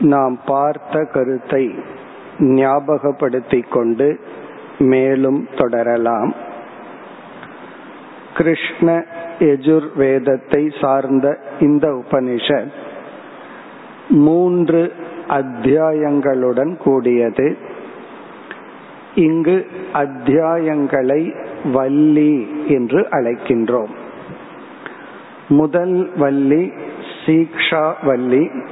[0.00, 1.74] நாம் பார்த்த கருத்தை
[2.38, 4.20] ஞாபகப்படுத்திக் கொண்டு
[4.78, 6.34] மேலும் தொடரலாம்.
[8.36, 9.04] கிருஷ்ண
[9.38, 12.72] எஜுர்வேதத்தை சார்ந்த இந்த உபனிஷத்
[14.08, 14.92] மூன்று
[15.28, 17.56] அத்தியாயங்களுடன் கூடியது.
[19.14, 21.34] இங்கு அத்தியாயங்களை
[21.72, 23.90] வள்ளி என்று அழைக்கின்றோம்.
[25.48, 26.72] முதல் வள்ளி
[27.26, 28.68] சீக்ஷாவல்லி.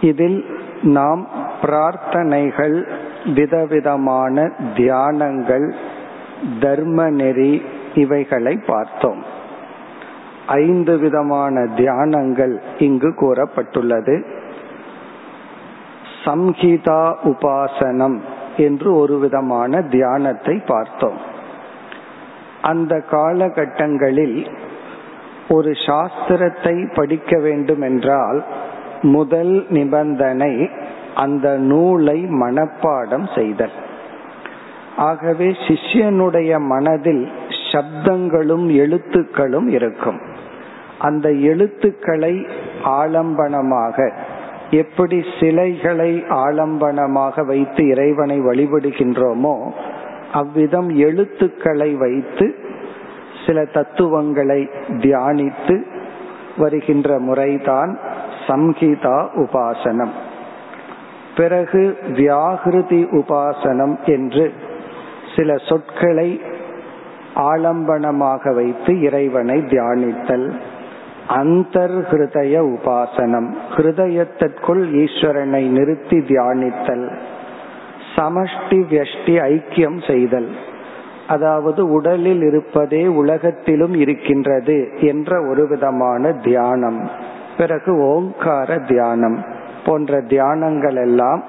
[0.00, 0.44] இதில்
[0.82, 1.28] நாம்
[1.62, 2.86] பிரார்த்தனைகள்
[3.34, 5.74] விதவிதமான தியானங்கள்
[6.60, 7.62] தர்ம நெறி
[7.94, 9.24] இவைகளை பார்த்தோம்.
[10.46, 14.24] ஐந்து விதமான தியானங்கள் இங்கு கூறப்பட்டுள்ளது.
[16.24, 18.18] சம்ஹிதா உபாசனம்
[18.56, 21.18] என்று ஒரு விதமான தியானத்தை பார்த்தோம்.
[22.62, 24.46] அந்த காலகட்டங்களில்
[25.54, 28.40] ஒரு சாஸ்திரத்தை படிக்க வேண்டும் என்றால்
[29.02, 30.54] முதல் நிபந்தனை
[31.14, 33.76] அந்த நூலை மனப்பாடம் செய்தல்.
[34.96, 37.24] ஆகவே சிஷ்யனுடைய மனதில்
[37.72, 40.20] சப்தங்களும் எழுத்துக்களும் இருக்கும்.
[40.98, 42.34] அந்த எழுத்துக்களை
[43.00, 43.96] ஆலம்பனமாக
[44.70, 49.54] எப்படி சிலைகளை ஆலம்பனமாக வைத்து இறைவனை வழிபடுகின்றோமோ
[50.32, 52.46] அவ்விதம் எழுத்துக்களை வைத்து
[53.50, 55.76] சில தத்துவங்களை தியானித்து
[56.56, 57.98] வருகின்ற முறைதான்
[58.46, 60.12] சம்ஹிதா உபாசனம்.
[61.36, 64.52] பிறகு வியாகிருதி உபாசனம் என்று
[65.36, 66.40] சில சொற்களை
[67.34, 70.48] ஆலம்பனமாக வைத்து இறைவனை தியானித்தல்
[71.28, 77.06] அந்தர்ஹிருதய உபாசனம் ஹிருதயத்திற்குள் ஈஸ்வரனை நிறுத்தி தியானித்தல்
[78.16, 80.50] சமஷ்டி வியஷ்டி ஐக்கியம் செய்தல்.
[81.30, 87.00] அதாவது உடலில் இருப்பதே உலகத்திலும் இருக்கின்றது என்ற ஒரு விதமான தியானம்.
[87.58, 89.38] பிறகு ஓங்கார தியானம்
[89.86, 91.42] போன்ற தியானங்கள் எல்லாம்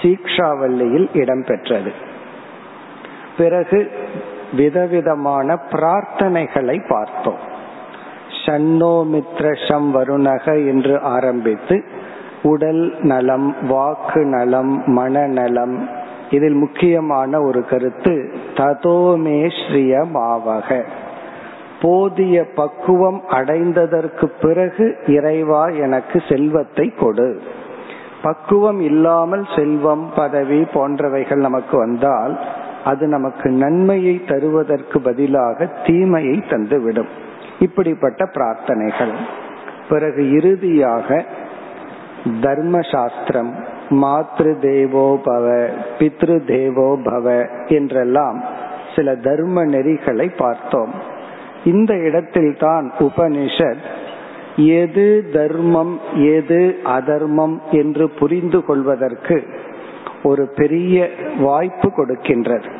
[0.00, 1.92] சீக்ஷாவல்லியில் இடம்பெற்றது.
[3.38, 3.80] பிறகு
[4.56, 7.42] விதவிதமான பிரார்த்தனைகளை பார்த்தோம்.
[8.44, 11.76] ஷண்ணோமித்ரஷம் வருணக என்று ஆரம்பித்து
[12.42, 15.97] உடல் நலம் வாக்கு நலம் மனநலம்
[16.30, 20.84] இதில் முக்கியமான ஒரு கருத்து ததோமே ஸ்ரீயமாவக
[21.82, 27.42] போதிய பக்குவம் அடைந்ததற்கு பிறகு இறைவா எனக்கு செல்வத்தை கொடு.
[28.22, 32.38] பக்குவம் இல்லாமல் செல்வம் பதவி போன்றவைகள் நமக்கு வந்தால்
[32.84, 37.08] அது நமக்கு நன்மையை தருவதற்கு பதிலாக தீமையை தந்துவிடும்.
[37.58, 39.12] இப்படிப்பட்ட பிரார்த்தனைகள்.
[39.88, 41.24] பிறகு இறுதியாக
[42.40, 43.54] தர்ம சாஸ்திரம்
[43.90, 45.68] மாத்ரு தேவோ பவ
[45.98, 48.44] பித்ரு தேவோ பவ என்றெல்லாம்
[48.96, 50.92] சில தர்ம நெறிகளை பார்த்தோம்.
[51.64, 53.84] இந்த இடத்தில் தான் உபனிஷத்
[54.56, 59.44] எது தர்மம் எது அதர்மம் என்று புரிந்து கொள்வதற்கு
[60.22, 62.70] ஒரு பெரிய வாய்ப்பு கொடுக்கின்றது.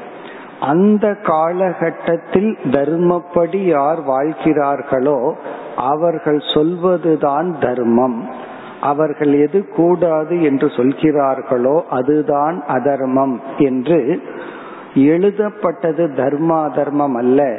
[0.61, 5.33] அந்த காலகட்டத்தில் தர்மப்படி யார் வாழ்கிறார்களோ
[5.77, 8.29] அவர்கள் சொல்வதுதான் தர்மம்.
[8.81, 14.23] அவர்கள் எது கூடாது என்று சொல்கிறார்களோ அதுதான் அதர்மம் என்று
[14.95, 17.59] எழுதப்பட்டது தர்மா தர்மம் அல்ல.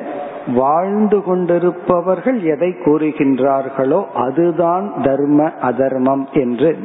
[0.56, 6.78] வாழ்ந்து கொண்டிருப்பவர்கள் எதை கூறுகின்றார்களோ அதுதான் தர்ம அதர்மம் என்று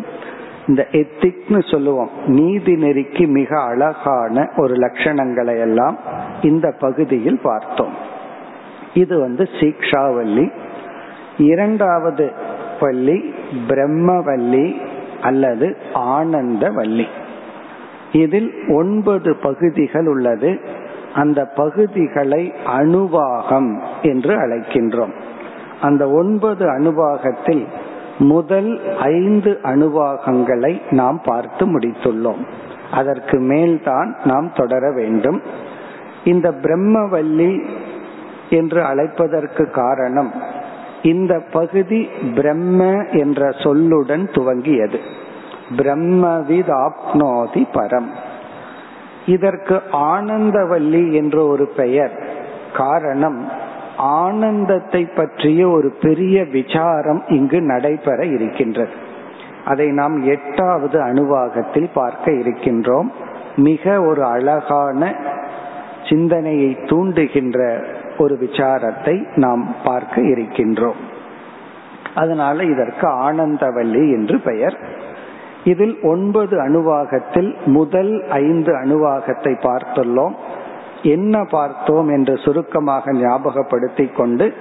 [0.68, 2.08] இந்த எத்திக்னு சொல்லுவோம்.
[2.26, 5.98] நீதி நெறிக்கு மிக அழகான ஒரு லட்சணங்களை எல்லாம்
[6.42, 7.92] இந்த பகுதியில் பார்த்தோம்.
[8.94, 10.52] இது வந்து சீக்ஷாவல்லி.
[11.38, 12.32] இரண்டாவது
[12.80, 13.34] வள்ளி
[13.68, 14.80] பிரம்மவல்லி
[15.20, 17.06] அல்லது ஆனந்த வள்ளி
[18.12, 20.60] இதில் ஒன்பது பகுதிகள் உள்ளது.
[21.14, 25.12] அந்த பகுதிகளை அணுவாகம் என்று அழைக்கின்றோம்.
[25.80, 27.66] அந்த ஒன்பது அணுவாகத்தில்
[28.18, 32.46] முதல் ஐந்து அணுவாகங்களை நாம் பார்த்து முடித்துள்ளோம்.
[32.90, 35.42] அதற்கு மேல்தான் நாம் தொடர வேண்டும்.
[36.24, 37.64] இந்த பிரம்மவல்லி
[38.50, 40.32] என்று அழைப்பதற்கு காரணம்
[41.04, 44.98] இந்த பகுதி பிரம்ம என்ற சொல்லுடன் துவங்கியது.
[45.76, 48.08] பிரம்மவித் ஆப்னோதி பரம்.
[49.26, 52.28] இதற்கு ஆனந்தவல்லி என்ற ஒரு பெயர்.
[52.76, 53.48] காரணம்
[53.96, 58.92] ஆனந்தத்தை பற்றிய ஒரு பெரிய விசாரம் இங்கு நடைபெற இருக்கின்றது.
[59.64, 63.08] அதை நாம் எட்டாவது அணுவாகத்தில் பார்க்க இருக்கின்றோம்.
[63.56, 65.14] மிக ஒரு அழகான
[66.08, 67.84] சிந்தனையை தூண்டுகின்ற
[68.18, 71.00] ஒரு விசாரத்தை நாம் பார்க்க இருக்கின்றோம்.
[72.14, 74.78] அதனால இதற்கு ஆனந்தவல்லி என்று பெயர்.
[75.64, 80.34] இதில் ஒன்பது அணுவாகத்தில் முதல் ஐந்து அணுவாகத்தை பார்த்துள்ளோம்.
[81.02, 84.54] என்ன பார்த்தோம் என்று சுருக்கமாக ஞாபகப்படுத்திக் கொண்டு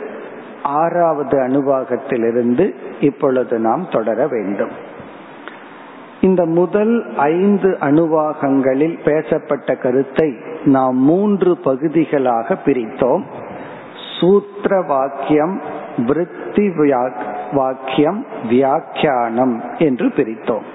[0.64, 4.92] ஆறாவது அணுவாகத்திலிருந்து இப்பொழுது நாம் தொடர வேண்டும்.
[6.24, 10.36] இந்த முதல் ஐந்து அணுவாகங்களில் பேசப்பட்ட கருத்தை
[10.66, 13.24] நாம் மூன்று பகுதிகளாக பிரித்தோம்.
[14.20, 15.62] சூத்திர வாக்கியம்
[16.08, 16.72] விருத்தி
[17.52, 20.66] வாக்கியம் வியாக்கியானம் என்று பிரித்தோம்.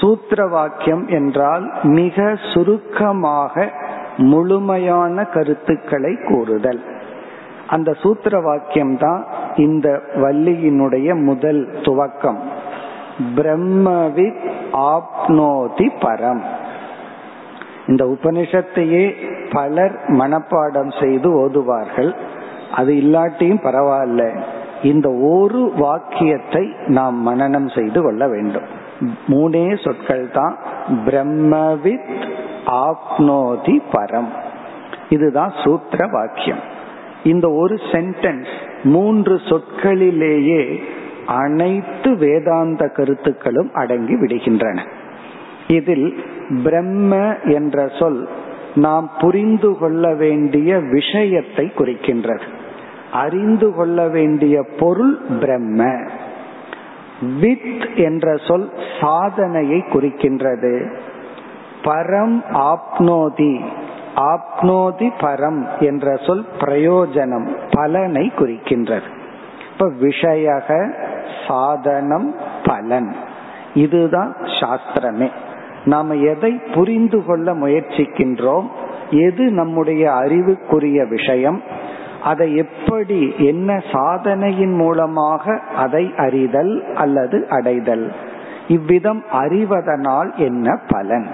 [0.00, 3.70] சூத்திர வாக்கியம் என்றால் மிக சுருக்கமாக
[4.16, 6.82] முழுமையான கருத்துக்களை கூறுதல்.
[7.68, 9.26] அந்த சூத்திர வாக்கியம் தான்
[9.56, 12.51] இந்த வள்ளியினுடைய முதல் துவக்கம்.
[13.34, 16.40] பிரம்மவித் ஆப்னோதி பரம்.
[17.86, 19.14] இந்த உபனிஷத்தையே
[19.50, 22.14] பலர் மனப்பாடம் செய்து ஓதுவார்கள்.
[22.72, 24.40] அது இல்லாட்டியும் பரவாயில்ல.
[24.82, 28.64] இந்த ஒரு வாக்கியத்தை நாம் மனநம் செய்து கொள்ள வேண்டும்.
[29.26, 30.56] மூணே சொற்கள் தான்
[31.06, 32.26] பிரம்மவித்
[32.66, 34.28] ஆப்னோதி பரம்.
[35.08, 36.58] இதுதான் சூத்திர வாக்கியம்.
[37.24, 38.46] இந்த ஒரு சென்டென்ஸ்
[38.82, 40.82] மூன்று சொற்களிலேயே
[41.26, 44.80] அனைத்து வேதாந்த கருத்துக்களும் அடங்கி விடுகின்றன.
[45.66, 46.24] இதில்
[46.64, 48.28] பிரம்ம என்ற சொல்
[48.74, 52.40] நாம் புரிந்து கொள்ள வேண்டிய விஷயத்தை குறிக்கின்றது.
[53.12, 56.00] அறிந்து கொள்ள வேண்டிய பொருள் பிரம்ம.
[57.40, 58.70] வித் என்ற சொல்
[59.00, 60.98] சாதனையை குறிக்கின்றது.
[61.84, 63.60] பரம் ஆப்னோதி
[64.16, 69.20] ஆப்னோதி பரம் என்ற சொல் பிரயோஜனம் பலனை குறிக்கின்றது.
[69.72, 70.92] இப்ப விஷயக
[71.48, 72.34] சாதனம்
[72.64, 73.16] பலன்.
[73.74, 75.30] இதுதான் சாஸ்திரமே.
[75.84, 78.66] நாம எதை புரிந்து கொள்ள முயற்சிக்கின்றோம்
[79.10, 81.62] எது நம்முடைய அறிவுக்குரிய விஷயம்
[82.22, 88.12] அதை எப்படி என்ன சாதனையின் மூலமாக அதை அறிதல் அல்லது அடைதல்.
[88.68, 91.28] இவ்விதம் அறிவதனால் என்ன பலன்?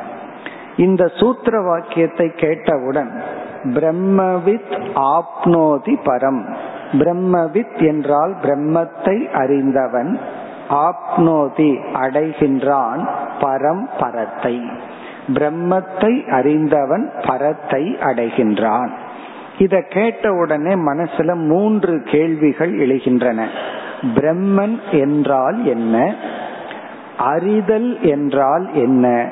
[0.77, 3.23] இந்த சூத்திர வாக்கியத்தை கேட்டவுடன்
[3.65, 6.55] பிரம்மவித் ஆப்னோதி பரம்.
[6.93, 10.19] பிரம்மவித் என்றால் பிரம்மத்தை அறிந்தவன்
[10.71, 13.09] ஆப்னோதி அடைகின்றான்
[13.41, 14.71] பரம் பரத்தை.
[15.29, 18.89] பிரம்மத்தை அறிந்தவன் பரத்தை அடைகின்றான்.
[19.59, 23.47] இத கேட்ட உடனே மனசுல மூன்று கேள்விகள் எழுகின்றன.
[24.15, 26.15] பிரம்மன் என்றால் என்ன?
[27.19, 29.31] அறிதல் என்றால் என்ன?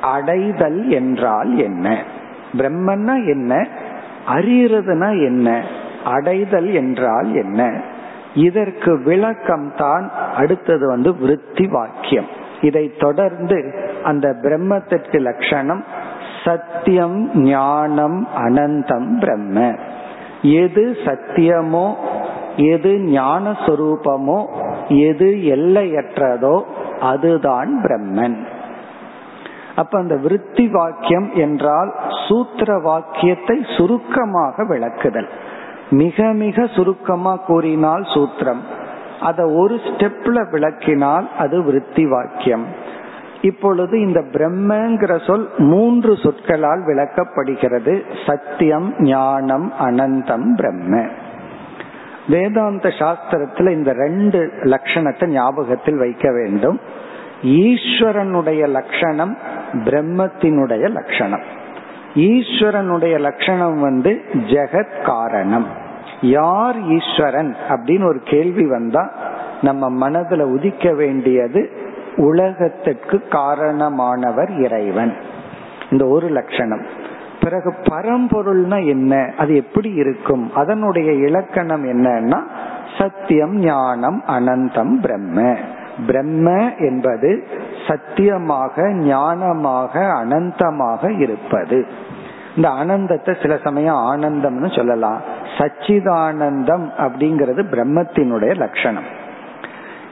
[0.00, 2.02] அடைதல் என்றால் என்ன?
[2.56, 3.66] பிரம்மன்னா என்ன?
[4.34, 5.62] அறியறதுனா என்ன?
[6.04, 7.82] அடைதல் என்றால் என்ன?
[8.34, 12.26] இதற்கு விளக்கம் தான் அடுத்தது வந்து விருத்தி வாக்கியம்.
[12.60, 15.84] இதை தொடர்ந்து அந்த பிரம்மத்திற்கு லட்சணம்
[16.44, 19.76] சத்தியம் ஞானம் அனந்தம் பிரம்ம.
[20.42, 21.94] எது சத்தியமோ
[22.56, 24.46] எது ஞான சொரூபமோ
[24.88, 26.62] எது எல்லையற்றதோ
[27.00, 28.46] அதுதான் பிரம்மன்.
[29.76, 31.92] அப்ப அந்த விருத்தி வாக்கியம் என்றால்
[32.28, 35.28] சூத்திர வாக்கியத்தை சுருக்கமாக விளக்குதல்.
[35.92, 38.60] மிக மிக சுருக்கமா கூறினால் சூத்திரம்.
[39.20, 42.66] அதை ஒரு ஸ்டெப்ல விளக்கினால் அது விருத்தி வாக்கியம்.
[43.40, 48.02] இப்பொழுது இந்த பிரம்மங்கிற சொல் மூன்று சொற்களால் விளக்கப்படுகிறது.
[48.26, 51.06] சத்தியம் ஞானம் அனந்தம் பிரம்ம.
[52.28, 56.80] வேதாந்த சாஸ்திரத்துல இந்த ரெண்டு லட்சணத்தை ஞாபகத்தில் வைக்க வேண்டும்.
[57.42, 59.36] ஈஸ்வரனுடைய லட்சணம்
[59.72, 61.42] பிரம்மத்தினுடைய லட்சணம்.
[62.14, 65.81] ஈஸ்வரனுடைய லட்சணம் வந்து ஜெகத் காரணம்.
[66.22, 69.12] யார் ஈஸ்வரன் அப்படின்னு ஒரு கேள்வி வந்தா
[69.62, 71.70] நம்ம மனதுல உதிக்க வேண்டியது
[72.16, 75.16] உலகத்திற்கு காரணமானவர் இறைவன்.
[75.90, 76.84] இந்த ஒரு லட்சணம்.
[77.40, 79.32] பிறகு பரம்பொருள்னா என்ன?
[79.38, 80.54] அது எப்படி இருக்கும்?
[80.54, 82.40] அதனுடைய இலக்கணம் என்னன்னா
[82.98, 85.56] சத்தியம் ஞானம் அனந்தம் பிரம்ம.
[86.06, 87.46] பிரம்ம என்பது
[87.88, 91.86] சத்தியமாக ஞானமாக அனந்தமாக இருப்பது.
[92.56, 95.31] இந்த ஆனந்தத்தை சில சமயம் ஆனந்தம்னு சொல்லலாம்.
[95.58, 99.08] சச்சிதானந்தம் அப்படிங்கிறது பிரம்மத்தினுடைய லட்சணம்.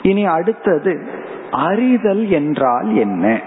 [0.03, 1.07] இனி அடுத்தது
[1.51, 3.41] அறிதல் என்றால் என்ன?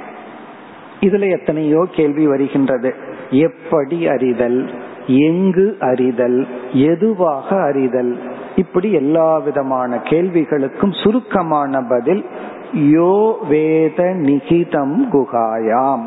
[1.00, 2.94] இதுல எத்தனையோ கேள்வி வருகின்றது.
[3.30, 4.70] எப்படி அறிதல்?
[5.08, 6.48] எங்கு அறிதல்?
[6.74, 8.20] எதுவாக அறிதல்?
[8.56, 12.26] இப்படி எல்லா விதமான கேள்விகளுக்கும் சுருக்கமான பதில்
[12.74, 16.06] யோ வேத நிகிதம் குகாயாம்.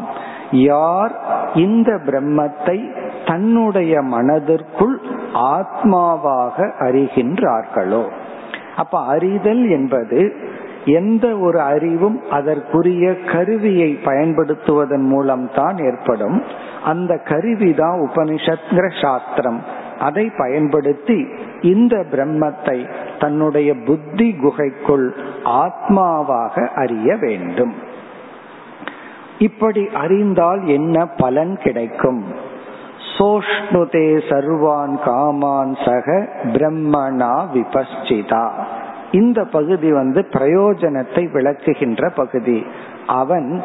[0.52, 1.14] யார்
[1.54, 2.78] இந்த பிரம்மத்தை
[3.26, 5.00] தன்னுடைய மனதிற்குள்
[5.36, 8.10] ஆத்மாவாக அறிகின்றார்களோ.
[8.76, 10.34] அப்ப அறிதல் என்பது
[10.84, 16.42] எந்த ஒரு அறிவும் அதற்குரிய கருவியை பயன்படுத்துவதன் மூலம் தான் ஏற்படும்.
[16.84, 19.60] அந்த கருவிதான் உபனிஷத்ங்கிற சாஸ்திரம்.
[19.98, 21.26] அதை பயன்படுத்தி
[21.60, 25.14] இந்த பிரம்மத்தை தன்னுடைய புத்தி குகைக்குள்
[25.44, 27.74] ஆத்மாவாக அறிய வேண்டும்.
[29.38, 32.24] இப்படி அறிந்தால் என்ன பலன் கிடைக்கும்?
[33.18, 38.49] சோஷ்ணுதே சர்வான் காமான் சக பிரம்மணா விபஸ்சிதா
[39.11, 42.66] இந்த பகுதி வந்து பிரயோஜனத்தை விளக்குகின்ற பகுதி.
[43.06, 43.62] அவன்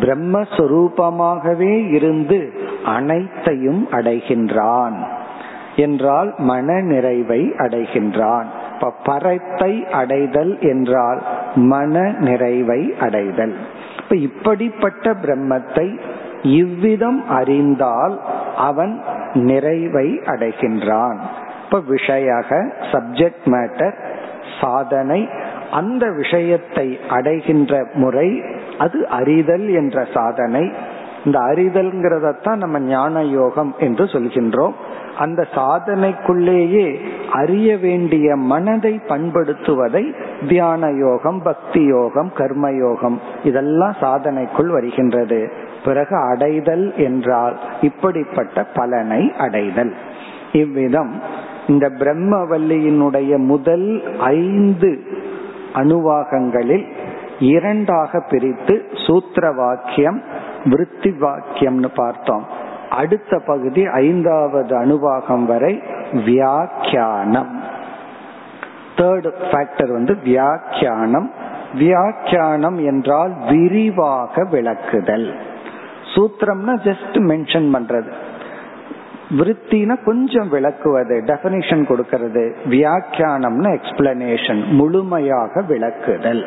[0.00, 2.52] பிரம்மஸ்வரூபமாகவே இருந்து
[2.84, 5.06] அனைத்தையும் அடைகின்றான்.
[5.76, 8.44] என்றால் மன நிறைவை அடைகின்றான்.
[8.74, 11.22] இப்ப பரத்தை அடைதல் என்றால்
[11.54, 13.56] மன நிறைவை அடைதல்.
[14.02, 16.00] இப்ப இப்படிப்பட்ட பிரம்மத்தை
[16.42, 18.20] இவ்விதம் அறிந்தால்
[18.56, 19.00] அவன்
[19.34, 21.16] நிறைவை அடைகின்றான்.
[21.64, 23.94] இப்ப விஷயக சப்ஜெக்ட் மேட்டர்
[24.60, 25.28] சாதனை
[25.72, 28.42] அந்த விஷயத்தை அடைகின்ற முறை
[28.78, 30.72] அது அறிதல் என்ற சாதனை.
[31.24, 34.72] இந்த அறிதல்ங்கிறதத்தான் நம்ம ஞான யோகம் என்று சொல்கின்றோம்.
[35.18, 36.96] அந்த சாதனைக்குள்ளேயே
[37.32, 40.14] அறிய வேண்டிய மனதை பண்படுத்துவதை
[40.48, 45.52] தியான யோகம் பக்தி யோகம் கர்ம யோகம் இதெல்லாம் சாதனைக்குள் வருகின்றது.
[45.86, 49.94] பிறகு அடைதல் என்றால் இப்படிப்பட்ட பலனை அடைதல்.
[50.52, 51.22] இவ்விதம்
[51.66, 55.00] இந்த பிரம்மவல்லியினுடைய முதல் ஐந்து
[55.74, 56.86] அணுவாகங்களில்
[57.38, 60.22] இரண்டாக பிரித்து சூத்திர வாக்கியம்
[60.64, 62.44] விருத்தி வாக்கியம்னு பார்த்தோம்.
[62.90, 65.82] அடுத்த பகுதி ஐந்தாவது அணுவாகம் வரை
[66.24, 67.60] வியாக்கியானம்.
[68.96, 71.30] தேர்ட் ஃபேக்டர் வந்து வியாக்கியானம்.
[71.74, 75.36] வியாக்கியானம் என்றால் விரிவாக விளக்குதல்.
[76.16, 78.10] சூத்திரம்னா ஜஸ்ட் மென்ஷன் பண்றது.
[79.38, 86.46] விருத்தினா கொஞ்சம் விளக்குவது டெபனிஷன் கொடுக்கிறது வியாக்கியானம்னா எக்ஸ்பிளனேஷன் முழுமையாக விளக்குதல்.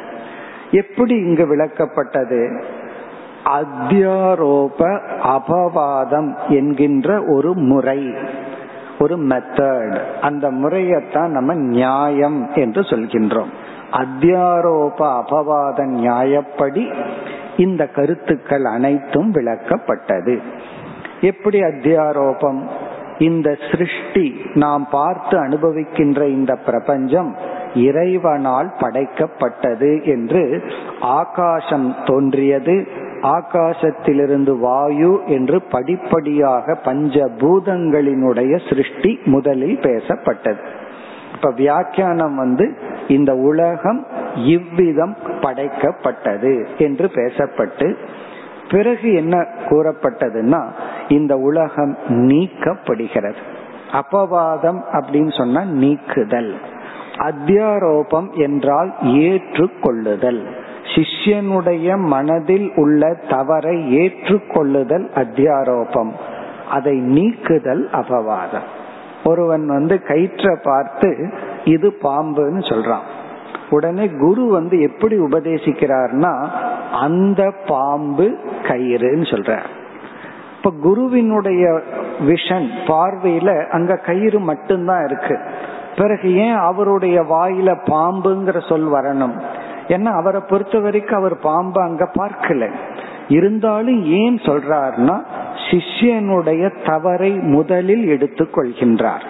[0.71, 2.63] எப்படி இங்கு விளக்கப்பட்டது?
[3.45, 4.79] அத்தியாரோப
[5.23, 8.13] அபவாதம் என்கின்ற ஒரு முறை
[8.99, 13.51] ஒரு மெத்தட் அந்த முறையத்தான் நம்ம நியாயம் என்று சொல்கின்றோம்.
[13.91, 16.83] அத்தியாரோப அபவாத நியாயப்படி
[17.60, 20.36] இந்த கருத்துக்கள் அனைத்தும் விளக்கப்பட்டது.
[21.22, 22.62] எப்படி அத்தியாரோபம்?
[23.20, 27.32] இந்த சிருஷ்டி நாம் பார்த்து அனுபவிக்கின்ற இந்த பிரபஞ்சம்
[27.74, 30.44] இறைவனால் படைக்கப்பட்டது என்று
[31.01, 33.08] ஆகாசம் தோன்றியது.
[33.22, 40.78] ஆகாசத்திலிருந்து வாயு என்று படிப்படியாக பஞ்ச பூதங்களினுடைய சிருஷ்டி முதலில் பேசப்பட்டது.
[41.36, 47.95] இப்ப வியாக்கியானம் வந்து இந்த உலகம் இவ்விதம் படைக்கப்பட்டது என்று பேசப்பட்டு
[48.69, 50.65] பிறகு என்ன கூறப்பட்டதுன்னா
[51.07, 53.36] இந்த உலகம் நீக்கப்படுகிறது.
[53.91, 56.55] அபவாதம் அப்படின்னு சொன்னா நீக்குதல்.
[57.17, 60.45] அத்தியாரோபம் என்றால் ஏற்றுக்கொள்ளுதல்.
[60.95, 66.12] சிஷ்யனுடைய மனதில் உள்ள தவறை ஏற்றுக்கொள்ளுதல் அத்தியாரோபம்.
[66.69, 68.77] அதை நீக்குதல் அபவாதம்.
[69.23, 71.29] ஒருவன் வந்து கயிற்ற பார்த்து
[71.63, 73.07] இது பாம்புன்னு சொல்றான்.
[73.69, 76.47] உடனே குரு வந்து எப்படி உபதேசிக்கிறார்னா
[76.91, 79.59] அந்த பாம்பு கயிறுன்னு சொல்ற
[80.57, 81.81] இப்ப குருவினுடைய
[82.19, 85.39] விஷன் பார்வையில அங்க கயிறு மட்டும்தான் இருக்கு.
[85.97, 89.41] பிறகு ஏன் அவருடைய வாயில பாம்புங்கிற சொல் வரணும்?
[89.88, 92.69] ஏன்னா அவரை பொறுத்த வரைக்கும் அவர் பாம்பு அங்க பார்க்கல.
[93.27, 95.23] இருந்தாலும் ஏன் சொல்றாருன்னா
[95.69, 99.25] சிஷ்யனுடைய தவறை முதலில் எடுத்துக்கொள்கின்றார்.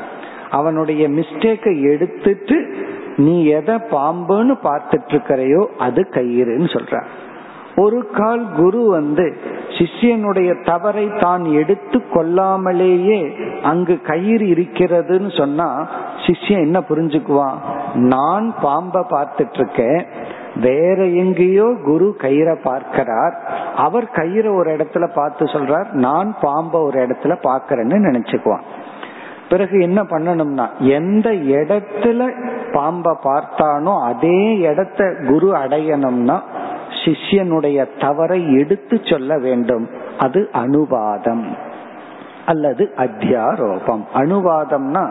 [0.49, 2.57] அவனுடைய மிஸ்டேக்கை எடுத்துட்டு
[3.17, 7.03] நீ எதை பாம்புன்னு பார்த்துட்டு இருக்கிறையோ அது கயிறுன்னு சொல்ற
[7.75, 9.25] ஒரு கால் குரு வந்து
[9.77, 13.19] சிஷ்யனுடைய தவறை தான் எடுத்து கொள்ளாமலேயே
[13.63, 15.69] அங்கு கயிறு இருக்கிறதுன்னு சொன்னா
[16.25, 17.57] சிஷ்யன் என்ன புரிஞ்சுக்குவான்?
[17.93, 20.01] நான் பாம்பை பார்த்துட்டு இருக்கேன்
[20.55, 23.35] வேற எங்கேயோ குரு கயிறை பார்க்கிறார்.
[23.75, 28.61] அவர் கயிறை ஒரு இடத்துல பார்த்து சொல்றார் நான் பாம்ப ஒரு இடத்துல பாக்கிறேன்னு நினைச்சுக்குவான்.
[29.49, 32.31] பிறகு என்ன பண்ணணும்னா எந்த இடத்துல
[32.71, 36.39] பாம்ப பார்த்தானோ அதே இடத்த குரு அடையணும்னா
[37.05, 39.89] சிஷ்யனுடைய தவறை எடுத்து சொல்ல வேண்டும்.
[40.19, 41.45] அது அனுவாதம்
[42.45, 44.03] அல்லது அத்தியாரோபம்.
[44.13, 45.09] அனுவாதம்னா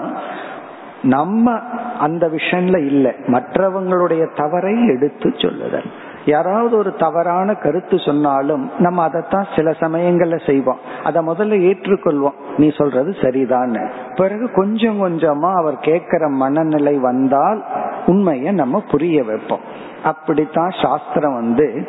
[1.02, 1.58] நம்ம
[1.98, 3.12] அந்த விஷயம்ல இல்லை.
[3.26, 5.90] மற்றவங்களுடைய தவறை எடுத்து சொல்லுதல்.
[6.24, 10.78] யாராவது ஒரு தவறான கருத்து சொன்னாலும் நம்ம அதைத்தான் சில சமயங்கள்ல செய்வோம்.
[11.04, 12.34] அதை முதல்ல ஏற்றுக்கொள்வோம்.
[12.56, 17.64] நீ சொல்றது சரிதான் பிறகு கொஞ்சம் கொஞ்சமா அவர் கேட்கிற மனநிலை வந்தால்
[18.06, 19.60] உண்மையை நம்ம புரிய வைப்போம்.
[20.04, 21.88] அப்படித்தான் சாஸ்திரம் வந்து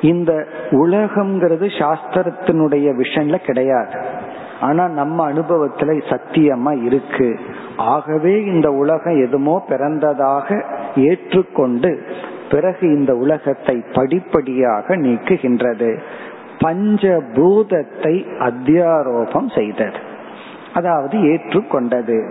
[0.00, 4.04] இந்த உலகம்ங்கிறது சாஸ்திரத்தினுடைய விஷன்ல கிடையாது.
[4.60, 7.38] ஆனா நம்ம அனுபவத்துல சத்தியமா இருக்கு.
[7.86, 10.62] ஆகவே இந்த உலகம் எதுமோ பிறந்ததாக
[10.96, 12.02] ஏற்றுக்கொண்டு
[12.50, 15.98] பிறகு இந்த உலகத்தை படிப்படியாக நீக்குகின்றது.
[16.58, 19.98] பஞ்சபூதத்தை அத்தியாரோபம் செய்தது.
[20.74, 22.30] அதாவது ஏற்றுக்கொண்டது.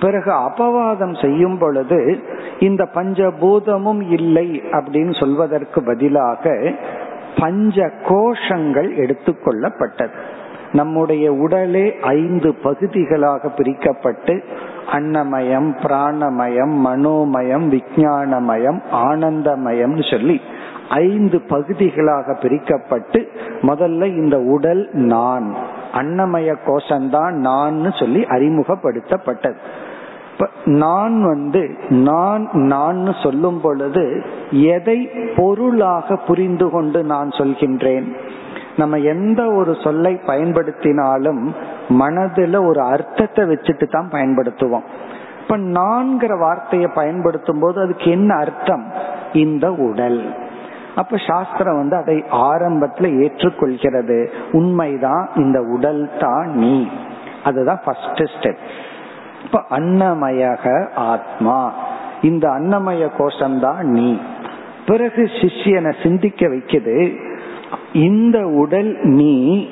[0.00, 2.18] பிறகு அபவாதம் செய்யும் பொழுது
[2.58, 6.72] இந்த பஞ்சபூதமும் இல்லை அப்படின்னு சொல்வதற்கு பதிலாக
[7.38, 10.18] பஞ்ச கோஷங்கள் எடுத்துக்கொள்ளப்பட்டது.
[10.72, 14.42] நம்முடைய உடலே ஐந்து பகுதிகளாக பிரிக்கப்பட்டு
[14.90, 20.40] அன்னமயம் பிராணமயம் மனோமயம் விஜயானமயம் ஆனந்தமயம்னு சொல்லி
[20.88, 23.26] ஐந்து பகுதிகளாக பிரிக்கப்பட்டு
[23.62, 25.54] முதல்ல இந்த உடல் நான்
[25.92, 29.56] அன்னமய கோஷம்தான் நான் சொல்லி அறிமுகப்படுத்தப்பட்டது.
[30.64, 38.16] நான் வந்து நான் நான் சொல்லும் பொழுது எதை பொருளாக புரிந்து கொண்டு நான் சொல்கின்றேன்?
[38.76, 41.54] நம்ம எந்த ஒரு சொல்லை பயன்படுத்தினாலும்
[41.88, 44.82] மனதுல ஒரு அர்த்தத்தை வச்சுட்டு தான் பயன்படுத்துவோம்.
[45.42, 48.92] இப்ப நான்கிற வார்த்தையை பயன்படுத்தும் போது அதுக்கு என்ன அர்த்தம்?
[49.32, 50.34] இந்த உடல்.
[50.96, 54.26] அப்ப சாஸ்திரம் வந்து அதை ஆரம்பத்துல ஏற்றுக்கொள்கிறது.
[54.52, 56.88] உண்மைதான் இந்த உடல் தான் நீ.
[57.44, 58.56] அதுதான் ஃபர்ஸ்ட் ஸ்டெப்
[59.44, 61.72] இப்ப அன்னமயக ஆத்மா.
[62.22, 64.20] இந்த அன்னமய கோஷம்தான் நீ.
[64.86, 67.16] பிறகு சிஷ்யனை சிந்திக்க வைக்குது.
[67.92, 69.68] இந்த உடல் நீ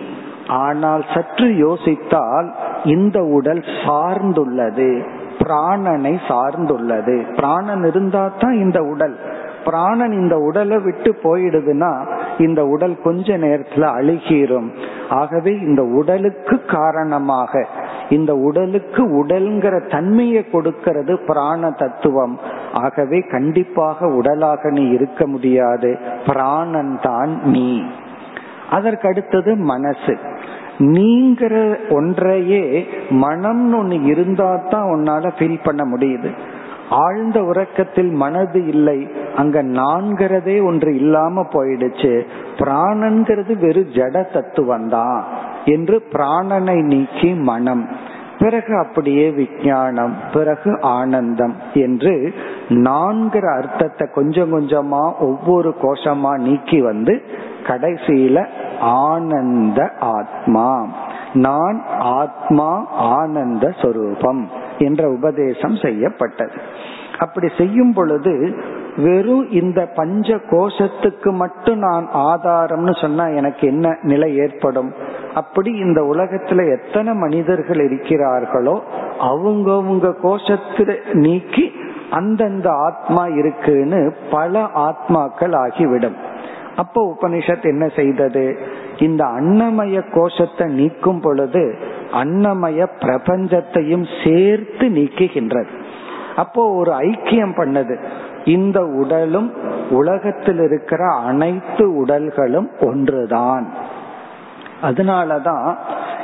[0.48, 2.52] ஆனால் சற்று யோசித்தால்
[2.84, 7.34] இந்த உடல் சார்ந்துள்ளது பிராணனை சார்ந்துள்ளது.
[7.34, 9.18] பிராணன் இருந்தா தான் இந்த உடல்.
[9.64, 12.06] பிராணன் இந்த உடலை விட்டு போயிடுதுன்னா
[12.38, 14.68] இந்த உடல் கொஞ்ச நேரத்துல அழுகிரும்.
[15.10, 17.66] ஆகவே இந்த உடலுக்கு காரணமாக
[18.10, 22.38] இந்த உடலுக்கு உடல்ங்கிற தன்மையை கொடுக்கிறது பிராண தத்துவம்.
[22.72, 25.98] ஆகவே கண்டிப்பாக உடலாக நீ இருக்க முடியாது.
[26.26, 27.82] பிராணன் தான் நீ.
[28.70, 30.14] அதற்கு அடுத்தது மனசு.
[30.78, 31.54] நீங்கிற
[31.90, 32.62] ஒன்றையே
[33.10, 36.30] மனம்னு ஒன்று இருந்தா தான் உன்னால ஃபீல் பண்ண முடியுது.
[36.90, 38.98] ஆழ்ந்த உறக்கத்தில் மனது இல்லை
[39.36, 42.26] அங்க நான்கிறதே ஒன்று இல்லாம போயிடுச்சு.
[42.58, 45.24] பிராணன்கிறது வெறும் ஜட தத்துவம் தான்
[45.64, 47.84] என்று பிராணனை நீக்கி மனம்.
[48.40, 52.34] பிறகு அப்படியே விஞ்ஞானம் பிறகு ஆனந்தம் என்று
[52.68, 57.22] நான்கிற அர்த்தத்தை கொஞ்சம் கொஞ்சமா ஒவ்வொரு கோஷமா நீக்கி வந்து
[57.62, 58.46] கடைசியில
[58.80, 60.86] ஆனந்த ஆத்மா.
[61.32, 64.48] நான் ஆத்மா ஆனந்த சொரூபம்
[64.78, 66.52] என்ற உபதேசம் செய்யப்பட்டது.
[67.18, 68.62] அப்படி செய்யும் பொழுது
[68.96, 74.92] வெறும் இந்த பஞ்ச கோஷத்துக்கு மட்டும் நான் ஆதாரம்னு சொன்னா எனக்கு என்ன நிலை ஏற்படும்?
[75.34, 78.80] அப்படி இந்த உலகத்துல எத்தனை மனிதர்கள் இருக்கிறார்களோ
[79.20, 81.72] அவங்கவுங்க கோஷத்துல நீக்கி
[82.10, 86.16] அந்தந்த ஆத்மா இருக்குன்னு பல ஆத்மாக்கள் ஆகிவிடும்.
[86.76, 88.58] அப்ப உபனிஷத் என்ன செய்தது?
[88.98, 91.74] இந்த அன்னமய கோஷத்தை நீக்கும் பொழுது
[92.12, 95.66] அன்னமய பிரபஞ்சத்தையும் சேர்த்து நீக்குகின்றது.
[96.36, 97.96] அப்போ ஒரு ஐக்கியம் பண்ணது.
[98.44, 99.52] இந்த உடலும்
[99.90, 103.88] உலகத்தில் இருக்கிற அனைத்து உடல்களும் ஒன்றுதான்.
[104.82, 105.76] அதனாலதான்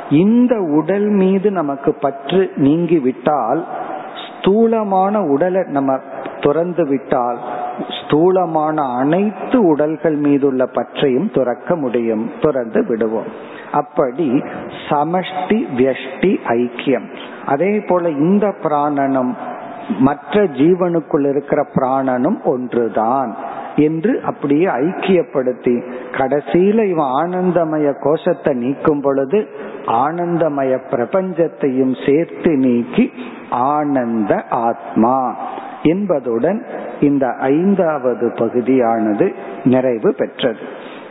[0.09, 3.65] இந்த உடல் மீது நமக்கு பற்று நீங்கி விட்டால்
[4.27, 5.99] ஸ்தூலமான உடலை நம்ம
[6.39, 7.37] துறந்து விட்டால்
[7.89, 13.25] ஸ்தூலமான அனைத்து உடல்கள் மீதுள்ள பற்றையும் துறக்க முடியும் துறந்து விடுவோம்.
[13.71, 14.43] அப்படி
[14.89, 17.15] சமஷ்டி வியஷ்டி ஐக்கியம்.
[17.45, 19.33] அதே போல இந்த பிராணனும்
[19.99, 23.35] மற்ற ஜீவனுக்குள் இருக்கிற பிராணனும் ஒன்றுதான்.
[23.77, 25.75] என்று அப்படியே ஐக்கியப்படுத்தி
[26.11, 29.47] கடைசியில இவன் ஆனந்தமய கோஷத்தை நீக்கும் பொழுது
[29.85, 33.11] ஆனந்தமய பிரபஞ்சத்தையும் சேர்த்து நீக்கி
[33.49, 35.35] ஆனந்த ஆத்மா
[35.83, 36.65] என்பதுடன்
[36.99, 40.59] இந்த ஐந்தாவது பகுதியானது நிறைவு பெற்றது.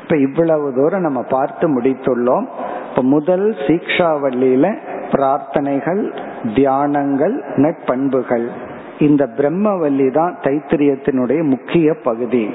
[0.02, 2.46] இப்ப இவ்வளவு தூரம் நம்ம பார்த்து முடித்துள்ளோம்.
[2.90, 4.66] இப்ப முதல் சீக்ஷாவல்லியில
[5.10, 6.02] பிரார்த்தனைகள்
[6.54, 8.46] தியானங்கள் நட்பண்புகள்.
[8.98, 12.50] இந்த பிரம்மவல்லி தான் தைத்திரியத்தினுடைய முக்கிய பகுதி.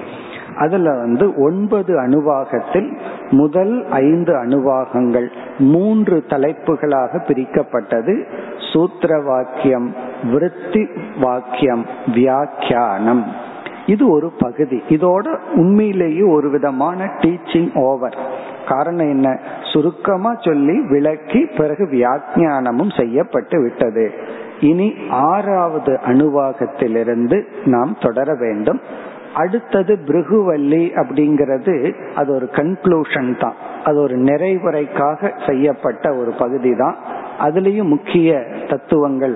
[0.58, 2.98] அதுல வந்து ஒன்பது அணுவாகத்தில்
[3.30, 5.28] முதல் ஐந்து அணுவாகங்கள்
[5.58, 8.26] மூன்று தலைப்புகளாக பிரிக்கப்பட்டது.
[8.74, 9.96] சூத்திர வாக்கியம்
[10.32, 10.88] விருத்தி
[11.22, 13.26] வாக்கியம் வியாக்கியானம்.
[13.86, 14.84] இது ஒரு பகுதி.
[14.90, 18.18] இதோட உண்மையிலேயே ஒரு விதமான டீச்சிங் ஓவர்
[18.68, 19.40] காரணம் என்ன?
[19.74, 24.12] சுருக்கமா சொல்லி விளக்கி பிறகு வியாக்கியானமும் செய்யப்பட்டு விட்டது.
[24.62, 28.80] இனி ஆறாவது அணுவாகத்திலிருந்து நாம் தொடர வேண்டும்.
[29.34, 31.76] அடுத்தது பிருகுவல்லி அப்படிங்கிறது
[32.16, 33.58] அது ஒரு கன்க்ளூஷன் தான்.
[33.84, 36.98] அது ஒரு நிறைவுரைக்காக செய்யப்பட்ட ஒரு பகுதி தான்
[37.40, 39.36] அதுலேயும் முக்கிய தத்துவங்கள்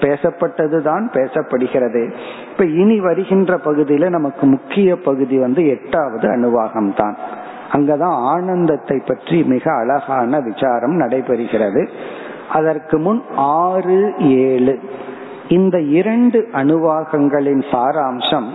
[0.00, 2.02] பேசப்பட்டது தான் பேசப்படுகிறது.
[2.50, 7.16] இப்ப இனி வருகின்ற பகுதியில நமக்கு முக்கிய பகுதி வந்து எட்டாவது அணுவாகம் தான்
[7.72, 11.82] அங்கதான் ஆனந்தத்தை பற்றி மிக அழகான விசாரம் நடைபெறுகிறது.
[12.52, 14.74] அதற்கு முன் ஆறு ஏழு.
[15.48, 18.50] இந்த இரண்டு அணுவாகங்களின் சாராம்சம்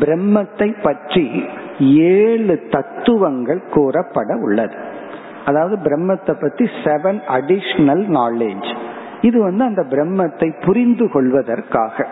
[0.00, 1.26] பிரம்மத்தை பற்றி
[2.14, 4.76] ஏழு தத்துவங்கள் கூறப்பட உள்ளது.
[5.44, 8.70] அதாவது பிரம்மத்தை பத்தி செவன் அடிஷ்னல் நாலேஜ்
[9.20, 12.06] இது வந்து அந்த பிரம்மத்தை புரிந்து கொள்வதற்காக.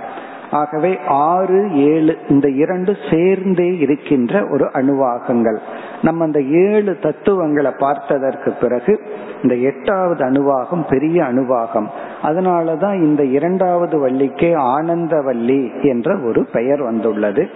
[0.55, 5.59] ஆகவே ஆறு ஏழு இந்த இரண்டு சேர்ந்தே இருக்கின்ற ஒரு அணுவாகங்கள்.
[6.03, 9.01] நம்ம அந்த ஏழு தத்துவங்களை பார்த்ததற்கு பிறகு
[9.43, 11.87] இந்த எட்டாவது அணுவாகம் பெரிய அணுவாகம்.
[12.23, 17.49] அதனாலதான் இந்த இரண்டாவது வள்ளிக்கே ஆனந்த வள்ளி என்ற ஒரு பெயர் வந்துள்ளது.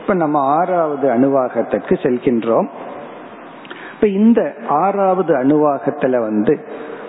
[0.00, 2.68] இப்ப நம்ம ஆறாவது அணுவாகத்திற்கு செல்கின்றோம்.
[3.94, 6.58] இப்ப இந்த ஆறாவது அணுவாகத்துல வந்து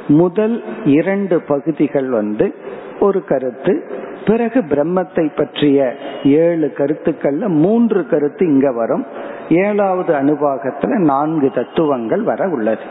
[0.08, 2.56] முதல் இரண்டு பகுதிகள் வந்து
[3.00, 3.92] ஒரு கருத்து
[4.28, 9.06] பிறகு பிரம்மத்தை பற்றிய ஏழு கருத்துக்கள்ல மூன்று கருத்து இங்க வரும்.
[9.50, 12.82] ஏழாவது அனுபாகத்துல நான்கு தத்துவங்கள் வர உள்ளது.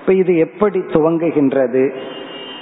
[0.00, 1.94] இப்ப இது எப்படி துவங்குகின்றது?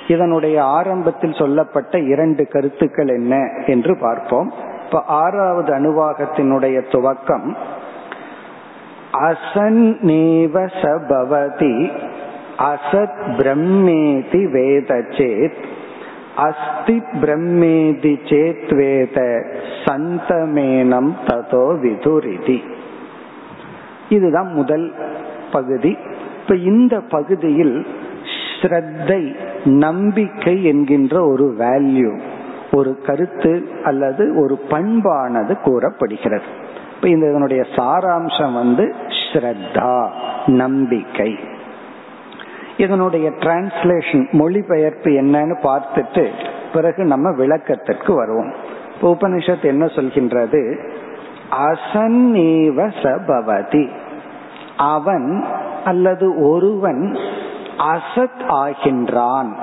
[0.09, 4.53] இதனுடைய ஆரம்பத்தில் சொல்லப்பட்ட இரண்டு கருத்துக்கள் என்ன என்று பார்ப்போம்.
[4.87, 7.55] இப்ப ஆறாவது அணுவாகத்தினுடைய துவக்கம்
[9.13, 11.91] அசன்னேவ சபவதி
[12.59, 15.63] அசத் பிரம்மேதி வேத சேத்
[16.37, 19.19] அஸ்தி பிரம்மேதி சேத்வேத
[19.85, 22.59] சந்தமேனம் ததோ விதுரிதி.
[24.09, 24.93] இதுதான் முதல்
[25.53, 25.97] பகுதி.
[26.43, 27.87] இப்ப இந்த பகுதியில்
[28.61, 32.21] ஸ்ரத்தை நம்பிக்கை என்கின்ற ஒரு வேல்யூ
[32.73, 36.45] ஒரு கருத்து அல்லது ஒரு பண்பானது கூறப்படுகிறது.
[36.97, 38.95] இப்ப இந்த இதனுடைய சாராம்சம் வந்து
[39.33, 40.09] ஸ்ரத்தா
[40.47, 41.39] நம்பிக்கை.
[42.77, 46.29] இதனுடைய டிரான்ஸ்லேஷன் மொழிபெயர்ப்பு என்னன்னு பார்த்துட்டு
[46.73, 48.53] பிறகு நம்ம விளக்கத்திற்கு வருவோம்.
[49.03, 50.91] உபனிஷத் என்ன சொல்கின்றது?
[51.67, 53.89] அசன்னேவ சபவதி.
[54.77, 55.45] அவன்
[55.85, 57.17] அல்லது ஒருவன்
[57.79, 59.55] அசத் ஆகின்றான்.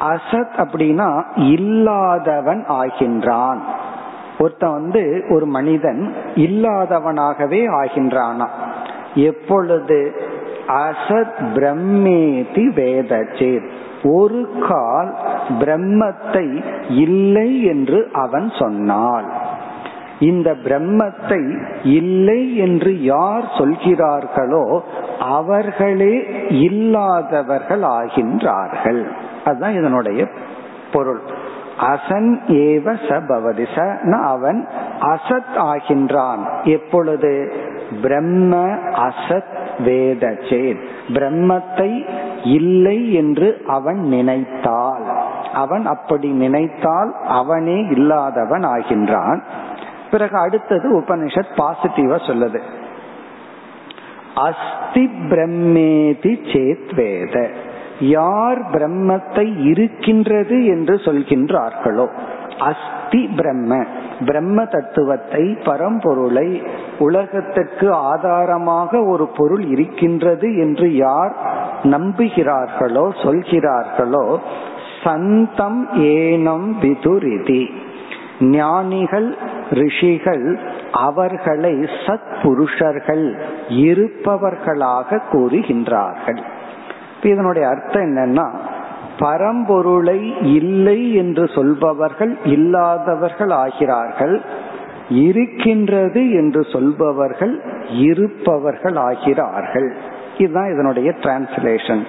[0.00, 3.58] அசத் அப்படின்னா இல்லாதவன் ஆகின்றான்.
[4.38, 8.48] ஒருத்தன் வந்து ஒரு மனிதன் இல்லாதவனாகவே ஆகின்றானா?
[9.14, 10.30] எப்பொழுது
[10.68, 13.70] அசத் பிரம்மேதி வேதச்சேத்.
[14.02, 15.16] ஒரு கால்
[15.58, 19.32] பிரம்மத்தை இல்லை என்று அவன் சொன்னாள்.
[20.20, 24.82] இந்த பிரம்மத்தை இல்லை என்று யார் சொல்கிறார்களோ
[25.20, 29.06] அவர்களே இல்லாதவர்கள் ஆகின்றார்கள்.
[29.44, 30.26] அதுதான் இதனுடைய
[30.92, 31.20] பொருள்.
[31.80, 33.98] அசன் ஏவ சபவதி ச.
[34.22, 34.68] அவன்
[35.00, 36.62] அசத் ஆகின்றான்.
[36.64, 37.52] எப்பொழுது?
[38.02, 38.56] பிரம்ம
[39.08, 42.08] அசத் வேத சேத் பிரம்மத்தை
[42.44, 45.02] இல்லை என்று அவன் நினைத்தால்
[45.52, 49.42] அவன் அப்படி நினைத்தால் அவனே இல்லாதவன் ஆகின்றான்.
[50.10, 52.60] பிறகு அடுத்தது உபனிஷத் பாசிட்டிவா சொல்லுது.
[54.34, 57.50] அஸ்தி பிரம்மேதி சேத் வேத.
[58.00, 62.08] யார் பிரம்மத்தை இருக்கின்றது என்று சொல்கின்றார்களோ
[62.68, 63.72] அஸ்தி பிரம்ம.
[64.26, 66.48] பிரம்ம தத்துவத்தை பரம்பொருளை
[66.98, 71.34] உலகத்திற்கு ஆதாரமாக ஒரு பொருள் இருக்கின்றது என்று யார்
[71.84, 74.26] நம்புகிறார்களோ சொல்கிறார்களோ
[75.04, 77.62] சந்தம் ஏனம் விதுரிதி.
[78.40, 79.28] ஞானிகள்
[79.70, 80.46] ரிஷிகள்
[81.06, 83.24] அவர்களை சத் புருஷர்கள்
[83.86, 86.40] இருப்பவர்களாக கூறுகின்றார்கள்.
[87.22, 88.46] இதனுடைய அர்த்தம் என்னன்னா
[89.18, 94.40] பரம்பொருளை இல்லை என்று சொல்பவர்கள் இல்லாதவர்கள் ஆகிறார்கள்
[95.08, 99.92] இருக்கின்றது என்று சொல்பவர்கள் இருப்பவர்கள் ஆகிறார்கள்.
[100.38, 102.02] இதுதான் இதனுடைய டிரான்ஸ்லேஷன்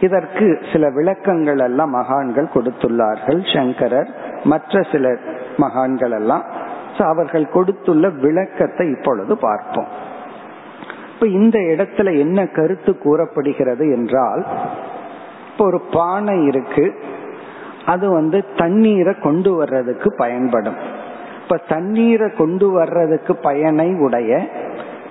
[0.00, 4.10] இதற்கு சில விளக்கங்கள் எல்லாம் மகான்கள் கொடுத்துள்ளார்கள் சங்கரர்
[4.44, 5.16] மற்ற சில
[5.56, 6.44] மகான்கள் எல்லாம்.
[6.98, 9.86] அவர்கள் கொடுத்துள்ள விளக்கத்தை இப்பொழுது பார்ப்போம்.
[11.14, 14.44] இப்ப இந்த இடத்துல என்ன கருத்து கூறப்படுகிறது என்றால்
[15.54, 16.94] இப்போ ஒரு பானை இருக்கு.
[17.86, 20.74] அது வந்து தண்ணீரை கொண்டு வர்றதுக்கு பயன்படும்.
[21.42, 24.48] இப்ப தண்ணீரை கொண்டு வர்றதுக்கு பயனை உடைய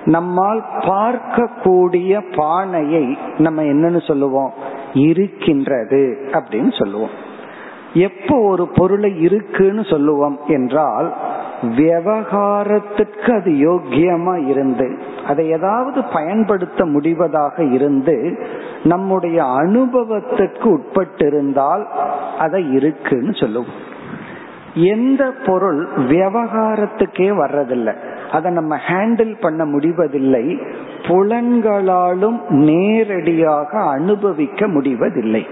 [0.06, 4.54] நம்மால் பார்க்கக்கூடிய பானையை நம்ம என்னன்னு சொல்லுவோம்?
[4.94, 7.10] இருக்கின்றது அப்படின்னு சொல்லுவோம்.
[7.94, 11.14] எப்போ ஒரு பொருளை இருக்குன்னு சொல்லுவோம் என்றால்
[11.76, 18.46] விவகாரத்திற்கு அது யோக்கியமா இருந்து அதை ஏதாவது பயன்படுத்த முடிவதாக இருந்து
[18.84, 21.84] நம்முடைய அனுபவத்துக்கு உட்பட்டிருந்தால்
[22.40, 23.92] அதை இருக்குன்னு சொல்லுவோம்.
[24.74, 27.96] எந்த பொருள் விவகாரத்துக்கே வர்றதில்லை.
[28.32, 30.60] அதை நம்ம ஹேண்டில் பண்ண முடிவதில்லை.
[31.02, 35.48] புலன்களாலும் நேரடியாக அனுபவிக்க முடிவதில்லை.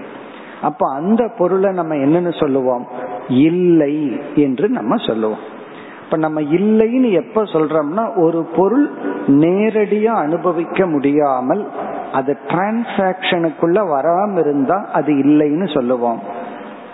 [0.62, 2.86] அப்ப அந்த பொருளை நம்ம என்னன்னு சொல்லுவோம்?
[3.28, 5.60] இல்லை என்று நம்ம சொல்லுவோம்.
[6.04, 8.90] இப்ப நம்ம இல்லைன்னு எப்ப சொல்றோம்னா ஒரு பொருள்
[9.26, 11.66] நேரடியா அனுபவிக்க முடியாமல்
[12.12, 16.20] அது டிரான்சாக்சனுக்குள்ள வராம இருந்தா அது இல்லைன்னு சொல்லுவோம்.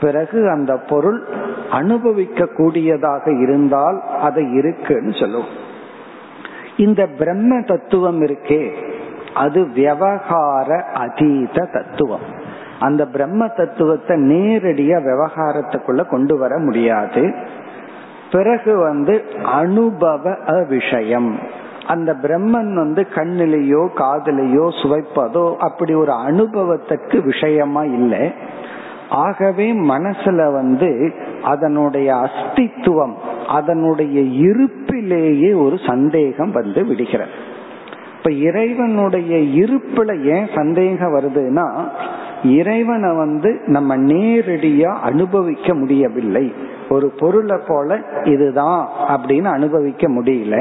[0.01, 1.27] பிறகு அந்த பொருள்
[1.71, 5.67] அனுபவிக்க கூடியதாக இருந்தால் அதை இருக்குன்னு சொல்லுவோம்.
[6.77, 8.73] இந்த பிரம்ம தத்துவம் இருக்கே
[9.35, 12.27] அது விவகார அதீத தத்துவம்.
[12.81, 17.35] அந்த பிரம்ம தத்துவத்தை நேரடியா விவகாரத்துக்குள்ள கொண்டு வர முடியாது.
[18.31, 20.35] பிறகு வந்து அனுபவ
[20.69, 21.39] விஷயம்
[21.89, 28.33] அந்த பிரம்மன் வந்து கண்ணிலேயோ காதலையோ சுவைப்பதோ அப்படி ஒரு அனுபவத்துக்கு விஷயமா இல்லை.
[29.11, 33.15] ஆகவே மனசுல வந்து அதனுடைய அஸ்தித்துவம்
[33.49, 37.31] அதனுடைய இருப்பிலேயே ஒரு சந்தேகம் வந்து விடுகிறது.
[38.19, 41.69] இப்ப இறைவனுடைய இருப்புல ஏன் சந்தேகம் வருதுன்னா
[42.45, 46.53] இறைவனை வந்து நம்ம நேரடியா அனுபவிக்க முடியவில்லை.
[46.89, 50.57] ஒரு பொருளை போல இதுதான் அப்படின்னு அனுபவிக்க முடியல.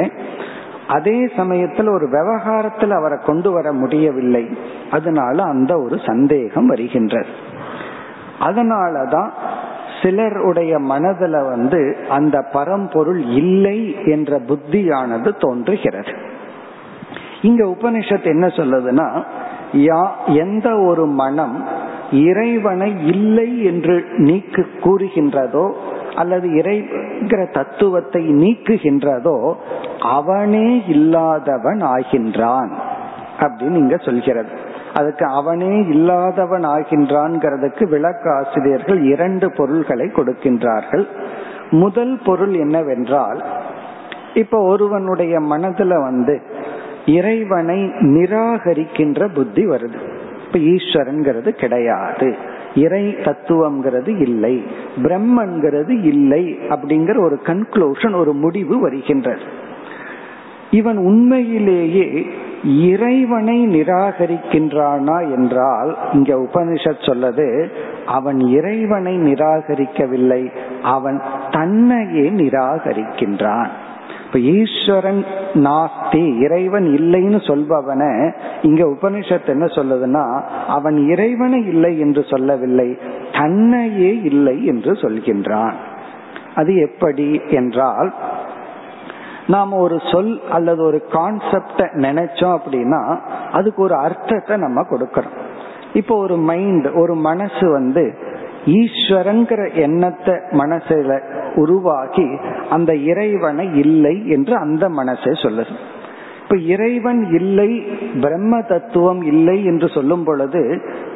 [0.88, 4.58] அதே சமயத்துல ஒரு விவகாரத்தில் அவரை கொண்டு வர முடியவில்லை.
[4.92, 7.28] அதனால அந்த ஒரு சந்தேகம் வருகின்றது.
[8.40, 9.30] அதனாலதான்
[10.02, 16.14] சிலருடைய மனதுல வந்து அந்த பரம்பொருள் இல்லை என்ற புத்தியானது தோன்றுகிறது.
[17.42, 19.24] இங்க உபனிஷத் என்ன சொல்லுதுன்னா
[19.74, 21.66] யா எந்த ஒரு மனம்
[22.12, 25.74] இறைவனை இல்லை என்று நீக்கு கூறுகின்றதோ
[26.18, 29.38] அல்லது இறைங்கிற தத்துவத்தை நீக்குகின்றதோ
[30.16, 32.72] அவனே இல்லாதவன் ஆகின்றான்
[33.40, 34.54] அப்படின்னு இங்க சொல்கிறது.
[34.94, 41.06] அதுக்கு அவனே இல்லாதவன் ஆகின்றான்ங்கிறதுக்கு விளக்காசிரியர்கள் இரண்டு பொருள்களை கொடுக்கின்றார்கள்.
[41.84, 43.42] முதல் பொருள் என்னவென்றால்
[44.34, 46.36] இப்ப ஒருவனுடைய மனதுல வந்து
[47.06, 47.80] இறைவனை
[48.14, 50.00] நிராகரிக்கின்ற புத்தி வருது.
[50.46, 52.30] இப்ப ஈஸ்வரன்கிறது கிடையாது.
[52.78, 54.56] இறை தத்துவம்ங்கிறது இல்லை
[55.04, 59.46] பிரம்மன்கிறது இல்லை அப்படிங்கிற ஒரு கன்க்ளூஷன் ஒரு முடிவு வருகின்றது.
[60.72, 62.08] இவன் உண்மையிலேயே
[62.88, 67.48] இறைவனை நிராகரிக்கின்றானா என்றால் இங்க உபனிஷத் சொல்லது
[68.06, 70.44] அவன் இறைவனை நிராகரிக்கவில்லை
[70.96, 71.20] அவன்
[71.52, 73.70] தன்னையே நிராகரிக்கின்றான்.
[74.28, 80.24] இப்ப ஈஸ்வரன் நாஸ்தி இறைவன் இல்லைன்னு சொல்பவன இங்க உபனிஷத்து என்ன சொல்லுதுன்னா
[80.68, 82.98] அவன் இறைவனை இல்லை என்று சொல்லவில்லை
[83.32, 85.74] தன்னையே இல்லை என்று சொல்கின்றான்.
[86.56, 88.14] அது எப்படி என்றால்
[89.48, 93.20] நாம ஒரு சொல் அல்லது ஒரு கான்செப்ட நினைச்சோம் அப்படின்னா
[93.52, 95.36] அதுக்கு ஒரு அர்த்தத்தை நம்ம கொடுக்கறோம்.
[95.94, 98.04] இப்போ ஒரு மைண்ட் ஒரு மனசு வந்து
[98.76, 101.20] ஈஸ்வரங்கிற எண்ணத்தை மனசுல
[101.56, 102.28] உருவாக்கி
[102.70, 105.76] அந்த இறைவனை இல்லை என்று அந்த மனசை சொல்லுது.
[106.44, 107.70] இப்ப இறைவன் இல்லை
[108.22, 110.62] பிரம்ம தத்துவம் இல்லை என்று சொல்லும் பொழுது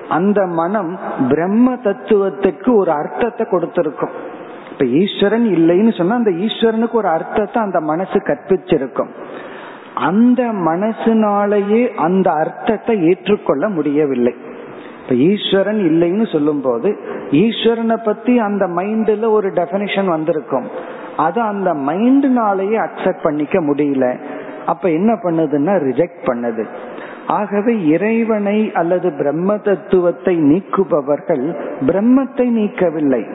[0.10, 0.92] அந்த மனம்
[1.30, 4.16] பிரம்ம தத்துவத்துக்கு ஒரு அர்த்தத்தை கொடுத்திருக்கும்.
[4.72, 9.12] இப்ப ஈஸ்வரன் இல்லைன்னு சொன்னா அந்த ஈஸ்வரனுக்கு ஒரு அர்த்தத்தை அந்த மனசு கற்பிச்சிருக்கும்.
[9.94, 14.34] அந்த மனசுனாலேயே அந்த அர்த்தத்தை ஏற்றுக்கொள்ள முடியவில்லை.
[15.02, 16.90] இப்ப ஈஸ்வரன் இல்லைன்னு சொல்லும் போது
[17.32, 20.68] ஈஸ்வரனை பத்தி அந்த மைண்ட்ல ஒரு டெபனிஷன் வந்திருக்கும்.
[21.18, 24.20] அது அந்த மைண்ட்னாலேயே அக்செப்ட் பண்ணிக்க முடியல.
[24.66, 26.66] அப்ப என்ன பண்ணுதுன்னா ரிஜெக்ட் பண்ணுது.
[27.28, 33.28] ஆகவே இறைவனை அல்லது பிரம்ம தத்துவத்தை நீக்குபவர்கள் பிரம்மத்தை நீக்கவில்லை.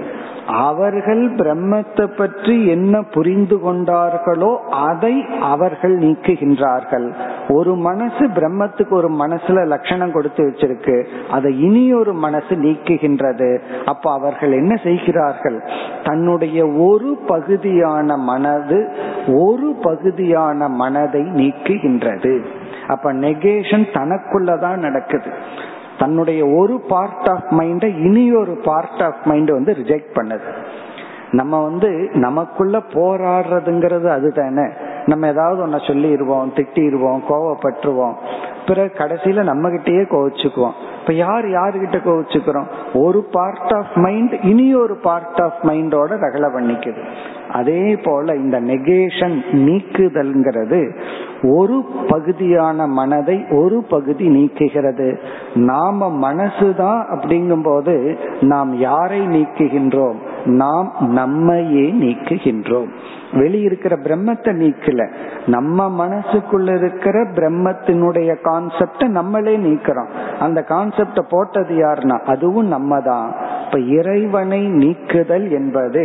[0.47, 7.13] அவர்கள் பிரம்மத்தை பற்றி என்ன புரிந்து கொண்டார்களோ அதை அவர்கள் நீக்குகின்றார்கள்.
[7.49, 11.07] ஒரு மனசு பிரம்மத்துக்கு ஒரு மனசுல லட்சணம் கொடுத்து வச்சிருக்கு.
[11.31, 13.59] அதை இனி ஒரு மனசு நீக்குகின்றது.
[13.85, 15.63] அப்ப அவர்கள் என்ன செய்கிறார்கள்?
[16.05, 18.89] தன்னுடைய ஒரு பகுதியான மனது
[19.27, 22.45] ஒரு பகுதியான மனதை நீக்குகின்றது.
[22.89, 25.31] அப்ப நெகேஷன் தனக்குள்ளதான் நடக்குது.
[25.99, 30.65] தன்னுடைய ஒரு பார்ட் ஆஃப் மைண்ட இனி ஒரு பார்ட் ஆஃப் மைண்ட் வந்து ரிஜெக்ட் பண்ணுது.
[31.31, 34.71] நம்ம வந்து நமக்குள்ள போராடுறதுங்கிறது அதுதானே.
[35.07, 38.15] நம்ம ஏதாவது ஒன்ன சொல்லிடுவோம் திட்டிடுவோம் கோவப்பட்டுருவோம்.
[38.67, 40.73] பிறகு கடைசியில நம்ம கிட்டயே கோவிச்சுக்குவோம்.
[41.01, 42.67] இப்ப யார் யாருகிட்ட கோவிச்சுக்கிறோம்?
[42.95, 47.05] ஒரு பார்ட் ஆஃப் மைண்ட் இனி ஒரு பார்ட் ஆஃப் மைண்டோட ரகலை பண்ணிக்குது.
[47.53, 50.99] அதே போல இந்த நெகேஷன் நீக்குதல்ங்கிறது
[51.43, 55.19] ஒரு பகுதியான மனதை ஒரு பகுதி நீக்குகிறது.
[55.55, 60.15] நாம மனசுதான் அப்படிங்கும் போது நாம் யாரை நீக்குகின்றோம்?
[60.45, 62.89] நாம் நம்மையே நீக்குகின்றோம்.
[63.37, 65.03] வெளியிருக்கிற பிரம்மத்தை நீக்கல.
[65.46, 70.12] நம்ம மனசுக்குள்ள இருக்கிற பிரம்மத்தினுடைய கான்செப்ட நம்மளே நீக்கிறோம்.
[70.40, 73.29] அந்த கான்செப்ட போட்டது யாருன்னா அதுவும் நம்ம தான்
[73.64, 76.05] இப்ப இறைவனை நீக்குதல் என்பது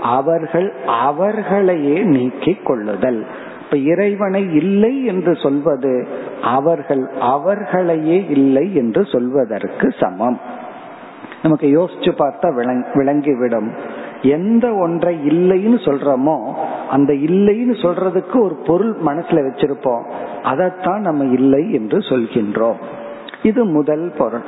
[0.00, 3.20] அவர்கள் அவர்களையே நீக்கிக் கொள்ளுதல்.
[3.64, 6.06] இப்ப இறைவனை இல்லை என்று சொல்வது
[6.42, 10.38] அவர்கள் அவர்களையே இல்லை என்று சொல்வதற்கு சமம்.
[11.42, 12.48] நமக்கு யோசிச்சு பார்த்தா
[12.94, 13.68] விளங்கிவிடும்.
[14.22, 16.52] எந்த ஒன்றை இல்லைன்னு சொல்றோமோ
[16.90, 20.02] அந்த இல்லைன்னு சொல்றதுக்கு ஒரு பொருள் மனசுல வச்சிருப்போம்.
[20.42, 22.76] அதைத்தான் நம்ம இல்லை என்று சொல்கின்றோம்.
[23.42, 24.42] இது முதல் பொருள்.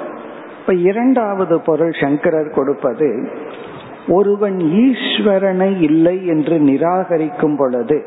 [0.61, 3.29] இப்ப இரண்டாவது பொருள் சங்கரர் கொடுப்பது
[4.09, 8.05] ஒருவன் ஈஸ்வரனை இல்லை என்று நிராகரிக்கும் பொழுது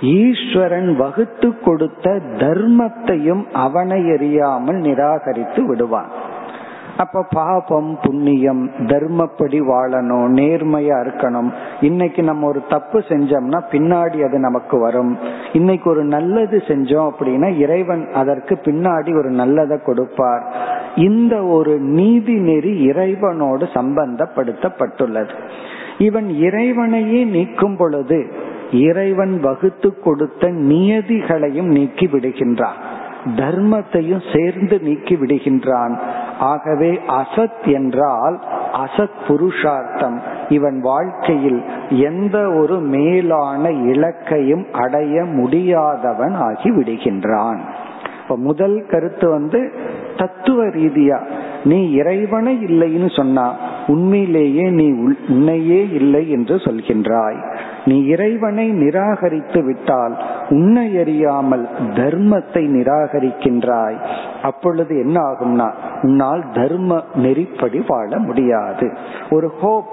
[0.00, 6.28] ஈஸ்வரன் வகுத்து கொடுத்த தர்மத்தையும் அவனை எறியாமல் நிராகரித்து விடுவான்.
[6.96, 11.52] அப்ப பாபம் புண்ணியம் தர்மப்படி வாழணும் நேர்மையா இருக்கணும்.
[11.80, 15.18] இன்னைக்கு நம்ம ஒரு தப்பு செஞ்சோம்னா பின்னாடி அது நமக்கு வரும்.
[15.52, 20.54] இன்னைக்கு ஒரு நல்லது செஞ்சோம் அப்படின்னா இறைவன் அதற்கு பின்னாடி ஒரு நல்லதை கொடுப்பார்.
[20.96, 25.30] இந்த ஒரு நீதி நெறி இறைவனோடு சம்பந்தப்படுத்தப்பட்டுள்ளது.
[25.98, 32.89] இவன் இறைவனையே நீக்கும் பொழுது இறைவன் வகுத்து கொடுத்த நியதிகளையும் நீக்கி விடுகின்றான்.
[33.24, 35.98] தர்மத்தையும் சேர்ந்து நீக்கி விடுகின்றான்.
[36.38, 38.40] ஆகவே அசத் என்றால்
[38.72, 40.20] அசத் புருஷார்த்தம்.
[40.48, 47.58] இவன் வாழ்க்கையில் எந்த ஒரு மேலான இலக்கையும் அடைய முடியாதவன் ஆகி விடுகின்றான்.
[48.22, 49.72] இப்ப முதல் கருத்து வந்து
[50.16, 51.18] தத்துவ ரீதியா
[51.64, 53.54] நீ இறைவனை இல்லைன்னு சொன்னா
[53.86, 54.92] உண்மையிலேயே நீ
[55.28, 57.54] உன்னையே இல்லை என்று சொல்கின்றாய்.
[57.84, 60.18] நீ இறைவனை நிராகரித்து விட்டால்
[60.48, 63.96] உன்னை அறியாமல் தர்மத்தை நிராகரிக்கின்றாய்.
[64.42, 68.90] அப்பொழுது என்ன ஆகும்னா உன்னால் தர்ம நெறிப்படி வாழ முடியாது.
[69.30, 69.88] ஒரு ஹோப்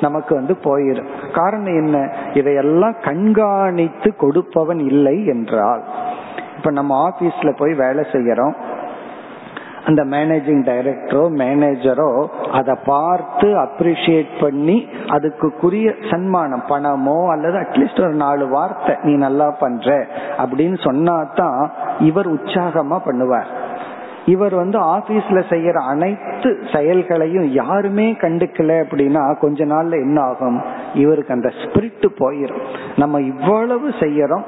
[0.00, 2.10] நமக்கு வந்து போயிடும் காரணம் என்ன?
[2.34, 5.82] இதையெல்லாம் கண்காணித்து கொடுப்பவன் இல்லை என்றால்.
[6.56, 8.52] இப்ப நம்ம ஆபீஸ்ல போய் வேலை செய்யறோம்.
[9.86, 18.48] அந்த மேனேஜிங் டைரக்டரோ மேனேஜரோ அதை பார்த்து அப்ரிஷியேட் பண்ணி அதுக்குரிய சன்மானம் பணமோ அல்லது அட்லீஸ்ட் ஒரு நாலு
[18.48, 19.88] வார்த்தை நீ நல்லா பண்ற
[20.38, 21.60] அப்படின்னு சொன்னா தான்
[21.98, 23.50] இவர் உற்சாகமா பண்ணுவார்.
[24.24, 30.58] இவர் வந்து ஆபீஸ்ல செய்யற அனைத்து செயல்களையும் யாருமே கண்டுக்கல அப்படின்னா கொஞ்ச நாள்ல என்ன ஆகும்?
[30.94, 32.64] இவருக்கு அந்த ஸ்பிரிட் போயிடும்
[32.96, 34.44] நம்ம இவ்வளவு செய்யறோம்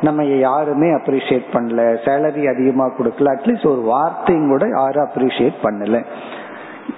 [0.00, 1.80] நம்ம யாருமே அப்ரிஷியேட் பண்ணல.
[2.04, 3.32] சேலரி அதிகமா கொடுக்கல.
[3.34, 6.04] அட்லீஸ்ட் ஒரு வார்த்தையும் கூட யாரும் அப்ரிஷியேட் பண்ணல.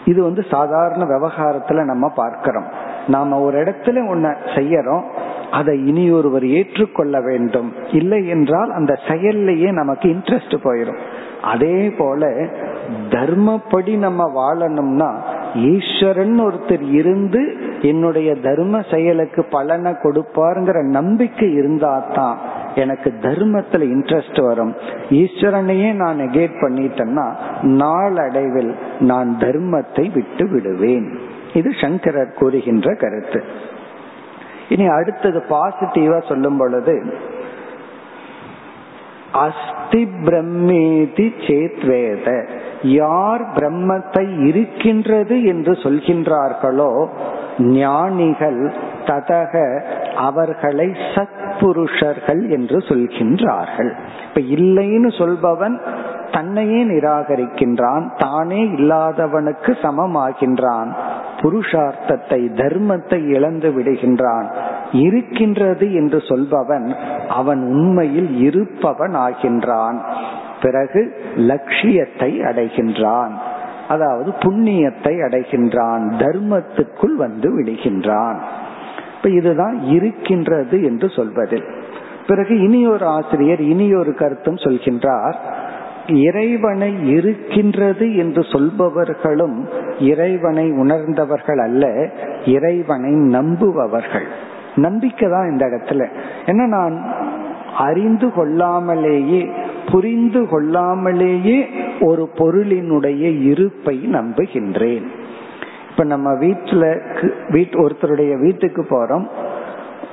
[0.04, 2.64] இது வந்து சாதாரண விவகாரத்துல நம்ம பார்க்கிறோம்.
[3.08, 5.02] நாம ஒரு இடத்துல ஒன்ன செய்யறோம்.
[5.50, 7.72] அதை இனி ஒருவர் ஏற்றுக்கொள்ள வேண்டும்.
[7.92, 10.98] இல்லை என்றால் அந்த செயல்லையே நமக்கு இன்ட்ரெஸ்ட் போயிடும்
[11.42, 12.26] அதே போல
[13.10, 15.12] தர்மப்படி நம்ம வாழணும்னா
[15.54, 22.36] ஈஸ்வரன் ஒருத்தர் இருந்து என்னுடைய தர்ம செயலுக்கு பலனை கொடுப்பாருங்கிற நம்பிக்கை இருந்தாதான்
[22.74, 24.74] எனக்கு தர்மத்துல இன்ட்ரெஸ்ட் வரும்.
[25.10, 27.26] ஈஸ்வரனையே நான் நெகேட் பண்ணிட்டேன்னா
[27.62, 31.18] நாளடைவில் நான் தர்மத்தை விட்டு விடுவேன்.
[31.54, 33.42] இது சங்கரர் கூறுகின்ற கருத்து.
[34.68, 36.96] இனி அடுத்தது பாசிட்டிவா சொல்லும் பொழுது
[39.32, 42.48] அஸ்தி பிரம்மேதி சேத்வேத.
[42.82, 47.08] யார் பிரம்மத்தை இருக்கின்றது என்று சொல்கின்றார்களோ
[47.58, 48.72] ஞானிகள்
[49.04, 49.80] ததக
[50.14, 53.92] அவர்களை சத்புருஷர்கள் என்று சொல்கின்றார்கள்.
[54.28, 55.80] இப்ப இல்லைன்னு சொல்பவன்
[56.30, 60.90] தன்னையே நிராகரிக்கின்றான் தானே இல்லாதவனுக்கு சமமாகின்றான்
[61.40, 64.48] புருஷார்த்தத்தை தர்மத்தை இழந்து விடுகின்றான்.
[64.92, 66.94] இருக்கின்றது என்று சொல்பவன்
[67.28, 70.00] அவன் உண்மையில் இருப்பவன் ஆகின்றான்
[70.62, 73.32] பிறகு லட்சியத்தை அடைகின்றான்.
[73.92, 78.38] அதாவது புண்ணியத்தை அடைகின்றான் தர்மத்துக்குள் வந்து விடுகின்றான்.
[79.16, 81.66] இப்ப இதுதான் இருக்கின்றது என்று சொல்வதில்.
[82.26, 85.38] பிறகு இனி ஒரு ஆசிரியர் இனி ஒரு கருத்தும் சொல்கின்றார்
[86.06, 89.58] இறைவனை இருக்கின்றது என்று சொல்பவர்களும்
[89.98, 91.84] இறைவனை உணர்ந்தவர்கள் அல்ல
[92.46, 94.26] இறைவனை நம்புபவர்கள்.
[94.76, 96.02] நம்பிக்கை தான் இந்த இடத்துல.
[96.46, 96.96] ஏன்னா நான்
[97.78, 99.42] அறிந்து கொள்ளாமலேயே
[99.92, 101.58] புரிந்து கொள்ளாமலேயே
[102.02, 105.06] ஒரு பொருளினுடைய இருப்பை நம்புகின்றேன்.
[105.90, 107.00] இப்ப நம்ம வீட்டுல
[107.48, 109.26] வீட் ஒருத்தருடைய வீட்டுக்கு போறோம்.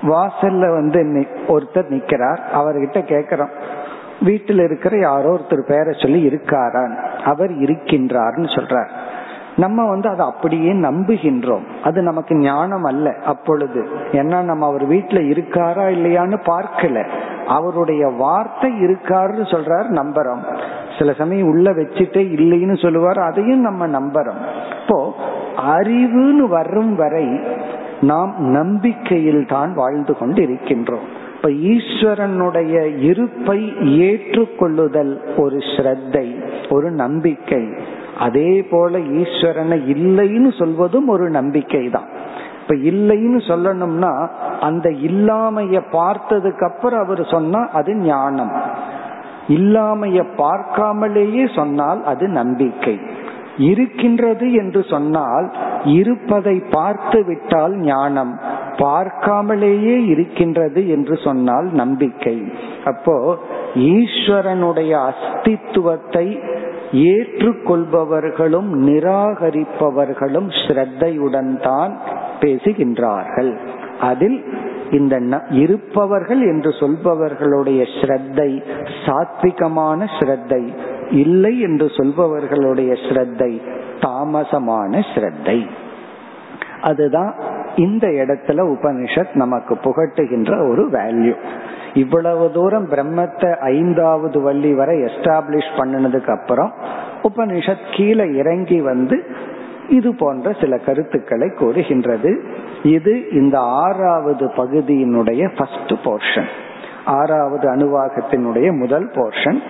[0.02, 2.39] வாசல்ல வந்து ஒருத்தர் நிக்கிறார்.
[2.54, 3.49] அவர்கிட்ட கேக்குறோம்.
[4.21, 6.95] வீட்டில் இருக்கிற யாரோ ஒருத்தர் பேரை சொல்லி இருக்காரான்.
[7.19, 8.89] அவர் இருக்கின்றார்னு சொல்றார்.
[9.58, 11.63] நம்ம வந்து அதை அப்படியே நம்புகின்றோம்.
[11.84, 13.15] அது நமக்கு ஞானம் அல்ல.
[13.25, 17.10] அப்பொழுது ஏன்னா நம்ம அவர் வீட்டுல இருக்காரா இல்லையான்னு பார்க்கல.
[17.47, 20.60] அவருடைய வார்த்தை இருக்காருன்னு சொல்றாரு நம்புறோம்.
[20.99, 24.41] சில சமயம் உள்ள வச்சுட்டே இல்லைன்னு சொல்லுவார் அதையும் நம்ம நம்புறோம்.
[24.81, 24.97] இப்போ
[25.75, 27.27] அறிவுன்னு வரும் வரை
[28.10, 32.75] நாம் நம்பிக்கையில் தான் வாழ்ந்து கொண்டு இருக்கின்றோம் இப்ப ஈஸ்வரனுடைய
[33.10, 33.60] இருப்பை
[34.08, 36.27] ஏற்றுக்கொள்ளுதல் ஒரு ஸ்ரத்தை
[36.75, 37.63] ஒரு நம்பிக்கை.
[38.25, 42.10] அதே போல ஈஸ்வரனை இல்லைன்னு சொல்வதும் ஒரு நம்பிக்கை தான்
[42.62, 44.12] இப்ப இல்லைன்னு சொல்லணும்னா
[44.67, 48.54] அந்த இல்லாமைய பார்த்ததுக்கு அப்புறம் அவர் சொன்னா அது ஞானம்.
[49.50, 52.95] இல்லாமைய பார்க்காமலேயே சொன்னால் அது நம்பிக்கை.
[53.58, 55.47] இருக்கின்றது என்று சொன்னால்
[55.93, 58.33] இருப்பதை பார்த்து விட்டால் ஞானம்.
[58.77, 62.37] பார்க்காமலேயே இருக்கின்றது என்று சொன்னால் நம்பிக்கை.
[62.83, 63.15] அப்போ
[63.95, 66.25] ஈஸ்வரனுடைய அஸ்தித்துவத்தை
[67.10, 71.93] ஏற்றுக்கொள்பவர்களும் நிராகரிப்பவர்களும் ஸ்ரத்தையுடன் தான்
[72.39, 73.52] பேசுகின்றார்கள்.
[74.02, 74.39] அதில்
[74.92, 78.63] இந்த இருப்பவர்கள் என்று சொல்பவர்களுடைய ஸ்ரத்தை
[79.06, 80.73] சாத்விகமான ஸ்ரத்தை
[81.10, 83.62] இல்லை என்று சொல்பவர்களுடைய ஸ்ரத்தை
[84.00, 85.67] தாமசமான ஸ்ரத்தை.
[86.81, 87.33] அதுதான்
[87.75, 91.33] இந்த இடத்துல உபனிஷத் நமக்கு புகட்டுகின்ற ஒரு வேல்யூ
[91.94, 96.73] இவ்வளவு தூரம் பிரம்மத்தை ஐந்தாவது வள்ளி வரை எஸ்டாப்ளிஷ் பண்ணினதுக்கு அப்புறம்
[97.21, 99.23] உபனிஷத் கீழே இறங்கி வந்து
[99.90, 102.44] இது போன்ற சில கருத்துக்களை கூறுகின்றது.
[102.83, 106.50] இது இந்த ஆறாவது பகுதியினுடைய ஃபர்ஸ்ட் போர்ஷன்
[107.06, 109.62] ஆறாவது அணுவாகத்தினுடைய முதல் போர்ஷன்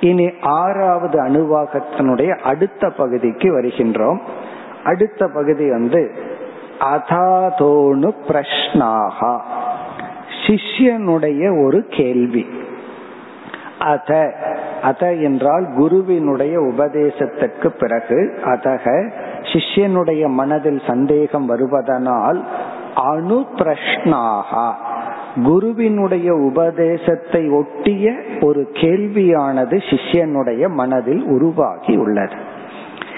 [0.00, 4.18] இனி ஆறாவது அணுவாகத்தினுடைய அடுத்த பகுதிக்கு வருகின்றோம்.
[4.84, 6.12] அடுத்த பகுதி வந்து
[6.80, 9.40] அதாதோனு பிரஷ்னாகா.
[10.46, 12.46] சிஷ்யனுடைய ஒரு கேள்வி.
[13.78, 14.32] அத
[14.82, 19.12] அத என்றால் குருவினுடைய உபதேசத்திற்கு பிறகு அதக
[19.52, 22.40] சிஷ்யனுடைய மனதில் சந்தேகம் வருவதனால்
[22.94, 24.68] அணு பிரஷ்னாகா
[25.44, 32.36] குருவினுடைய உபதேசத்தை ஒட்டிய ஒரு கேள்வியானது சிஷ்யனுடைய மனதில் உருவாகி உள்ளது.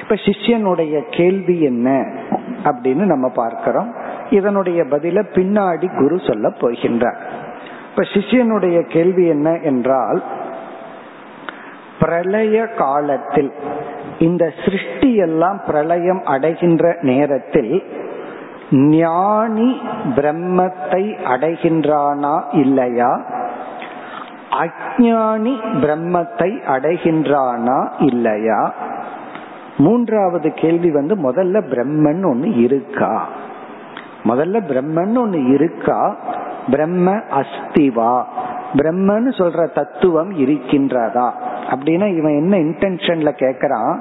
[0.00, 1.88] இப்ப சிஷ்யனுடைய கேள்வி என்ன
[2.64, 3.90] அப்படின்னு நம்ம பார்க்கிறோம்.
[4.30, 7.20] இதனுடைய பதில பின்னாடி குரு சொல்ல போகின்றார்.
[7.90, 10.22] இப்ப சிஷ்யனுடைய கேள்வி என்ன என்றால்
[12.00, 13.52] பிரளய காலத்தில்
[14.18, 17.84] இந்த சிருஷ்டி எல்லாம் பிரளயம் அடைகின்ற நேரத்தில்
[18.70, 19.80] ஞானி
[20.14, 23.20] பிரம்மத்தை அடைகின்றானா இல்லையா?
[24.50, 28.72] அஜானி பிரம்மத்தை அடைகின்றானா இல்லையா?
[29.76, 33.28] மூன்றாவது கேள்வி வந்து முதல்ல பிரம்மன் ஒண்ணு இருக்கா?
[34.24, 36.16] முதல்ல பிரம்மன் ஒண்ணு இருக்கா?
[36.70, 38.22] பிரம்ம அஸ்திவா.
[38.72, 41.30] பிரம்மன்னு சொல்ற தத்துவம் இருக்கின்றதா?
[41.70, 43.98] அப்படின்னா இவன் என்ன இன்டென்ஷன்ல கேக்குறான்?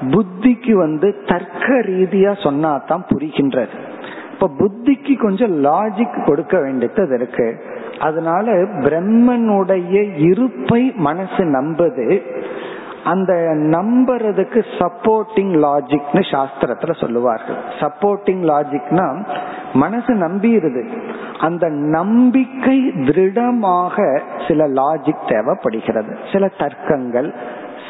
[0.00, 3.92] புத்திக்கு வந்து தர்க்க ரீதியா சொன்னா தான் புரிகின்றது.
[4.32, 7.62] இப்ப புத்திக்கு கொஞ்சம் லாஜிக் கொடுக்க வேண்டியது இருக்கு.
[8.00, 12.22] அதனால பிரம்மனுடைய இருப்பை மனசு நம்புது.
[13.04, 17.56] அந்த நம்புறதுக்கு சப்போர்ட்டிங் லாஜிக்னு சாஸ்திரத்துல சொல்லுவார்கள்.
[17.80, 19.26] சப்போர்ட்டிங் லாஜிக்னா
[19.72, 20.84] மனசு நம்பிடுது.
[21.38, 26.16] அந்த நம்பிக்கை திருடமாக சில லாஜிக் தேவைப்படுகிறது.
[26.32, 27.32] சில தர்க்கங்கள்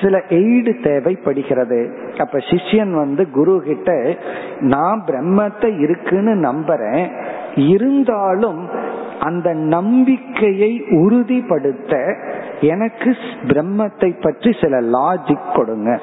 [0.02, 1.98] சில எய்டு தேவைப்படுகிறது.
[2.18, 4.16] அப்ப சிஷ்யன் வந்து குரு கிட்ட
[4.60, 7.10] நான் பிரம்மத்தை இருக்குன்னு நம்புறேன்.
[7.54, 8.68] இருந்தாலும்
[9.20, 12.16] அந்த நம்பிக்கையை உறுதிப்படுத்த
[12.60, 16.00] எனக்கு பிரம்மத்தை பற்றி சில லாஜிக் கொடுங்க.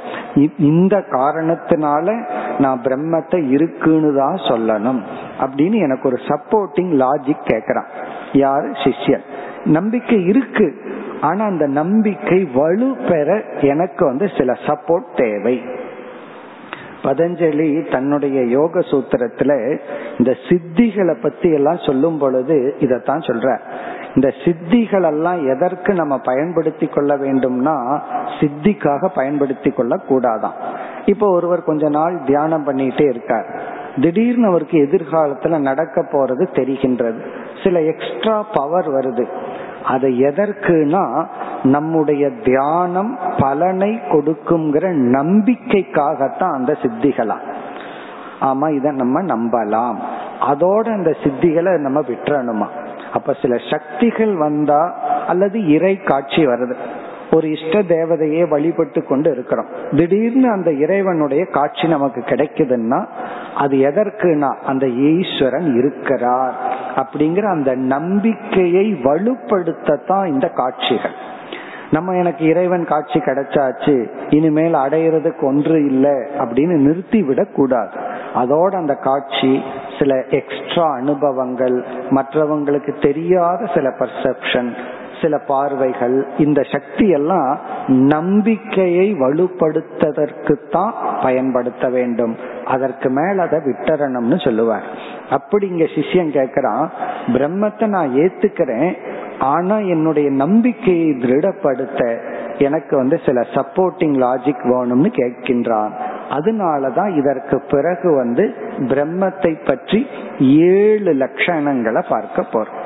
[0.57, 2.29] இந்த காரணத்தினால
[2.59, 5.01] நான் பிரம்மத்தை இருக்குன்னு தான் சொல்லணும்.
[5.39, 7.85] அப்படின்னு எனக்கு ஒரு சப்போர்ட்டிங் லாஜிக் கேக்குறான்.
[8.33, 8.69] யாரு?
[8.69, 9.21] சிஷ்யன்.
[9.65, 10.75] நம்பிக்கை இருக்கு.
[11.21, 15.61] ஆனா அந்த நம்பிக்கை வலு பெற எனக்கு வந்து சில சப்போர்ட் தேவை.
[17.03, 19.79] பதஞ்சலி தன்னுடைய யோக சூத்திரத்துல
[20.17, 23.59] இந்த சித்திகளை பத்தி எல்லாம் சொல்லும் பொழுது இதத்தான் சொல்ற.
[24.15, 27.99] இந்த சித்திகள் எல்லாம் எதற்கு நம்ம பயன்படுத்தி கொள்ள வேண்டும்னா
[28.39, 30.53] சித்திக்காக பயன்படுத்தி கொள்ள கூடாதான்.
[31.05, 33.61] இப்போ ஒருவர் கொஞ்ச நாள் தியானம் பண்ணிட்டே இருக்கார்.
[34.01, 37.19] திடீர்னு அவருக்கு எதிர்காலத்துல நடக்க போறது தெரிகின்றது.
[37.63, 39.25] சில எக்ஸ்ட்ரா பவர் வருது.
[39.85, 41.25] அது எதற்குனா
[41.63, 44.85] நம்முடைய தியானம் பலனை கொடுக்குங்கிற
[45.17, 47.37] நம்பிக்கைக்காகத்தான் அந்த சித்திகளா.
[48.41, 49.95] ஆமா இத நம்ம நம்பலாம்.
[50.41, 52.80] அதோட அந்த சித்திகளை நம்ம விட்டுறணுமா?
[53.13, 56.75] அப்ப சில சக்திகள் வந்தா அல்லது இறை காட்சி வருது.
[57.31, 59.65] ஒரு இஷ்ட தேவதையே வழிபட்டு கொண்டு இருக்கிறோம்.
[59.95, 63.05] திடீர்னு அந்த இறைவனுடைய காட்சி நமக்கு கிடைக்குதுன்னா
[63.55, 66.53] அது எதற்குனா அந்த ஈஸ்வரன் இருக்கிறார்
[66.95, 71.29] அப்படிங்கிற அந்த நம்பிக்கையை வலுப்படுத்தத்தான் இந்த காட்சிகள்.
[71.91, 78.10] நம்ம எனக்கு இறைவன் காட்சி கிடைச்சாச்சு இனிமேல் அடையிறதுக்கு ஒன்று இல்லை அப்படின்னு நிறுத்தி கூடாது.
[78.35, 79.63] அதோட அந்த காட்சி
[79.99, 84.71] சில எக்ஸ்ட்ரா அனுபவங்கள் மற்றவங்களுக்கு தெரியாத சில பர்செப்ஷன்
[85.21, 92.37] சில பார்வைகள் இந்த சக்தி எல்லாம் நம்பிக்கையை வலுப்படுத்ததற்கு தான் பயன்படுத்த வேண்டும்.
[92.65, 94.83] அதற்கு மேல அதை விட்டரணும்னு சொல்லுவார்.
[95.29, 96.89] அப்படி இங்க சிஷ்யம் கேக்குறான்
[97.27, 98.97] பிரம்மத்தை நான் ஏத்துக்கிறேன்
[99.39, 102.01] ஆனா என்னுடைய நம்பிக்கையை திருடப்படுத்த
[102.57, 105.91] எனக்கு வந்து சில சப்போர்ட்டிங் லாஜிக் வேணும்னு கேட்கின்றான்.
[106.31, 110.07] அதனாலதான் இதற்கு பிறகு வந்து பிரம்மத்தை பற்றி
[110.39, 112.81] ஏழு லட்சணங்களை பார்க்க போறோம்.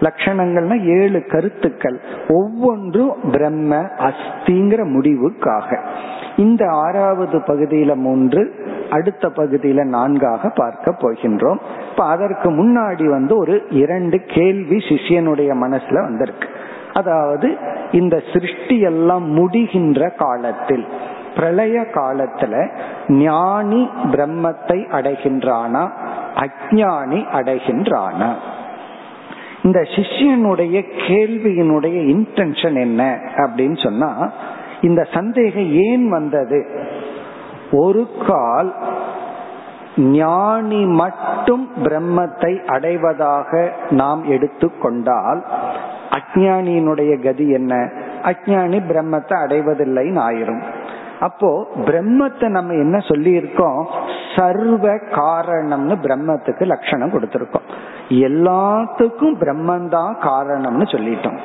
[0.00, 2.00] லட்சணங்கள்னா ஏழு கருத்துக்கள்.
[2.28, 5.78] ஒவ்வொன்றும் பிரம்ம அஸ்திங்கிற முடிவுக்காக.
[6.36, 8.54] இந்த ஆறாவது பகுதியில மூன்று
[8.90, 11.58] அடுத்த பகுதியில நான்காக பார்க்க போகின்றோம்.
[11.90, 16.48] இப்ப அதற்கு முன்னாடி வந்து ஒரு இரண்டு கேள்வி சிஷியனுடைய மனசுல வந்திருக்கு.
[16.92, 17.56] அதாவது
[17.92, 20.84] இந்த சிருஷ்டி எல்லாம் முடிகின்ற காலத்தில்
[21.36, 22.54] பிரளய காலத்துல
[23.08, 25.90] ஞானி பிரம்மத்தை அடைகின்றானா?
[26.36, 28.34] அஜானி அடைகின்றானா?
[29.62, 30.76] இந்த சிஷ்யனுடைய
[31.08, 34.30] கேள்வியினுடைய இன்டென்ஷன் என்ன அப்படின்னு சொன்னா
[34.80, 36.66] இந்த சந்தேகம் ஏன் வந்தது?
[37.70, 38.74] ஒரு கால்
[39.96, 45.44] ஞானி மட்டும் பிரம்மத்தை அடைவதாக நாம் எடுத்துக்கொண்டால்
[46.10, 47.74] அஜானியினுடைய கதி என்ன?
[48.22, 50.62] அஜானி பிரம்மத்தை அடைவதில்லைன்னு ஆயிரும்.
[51.20, 53.88] அப்போ பிரம்மத்தை நம்ம என்ன சொல்லி இருக்கோம்
[54.36, 57.68] சர்வ காரணம்னு பிரம்மத்துக்கு லட்சணம் கொடுத்திருக்கோம்.
[58.10, 61.38] எல்லாத்துக்கும் பிரம்மந்தான் காரணம்னு சொல்லிட்டோம்.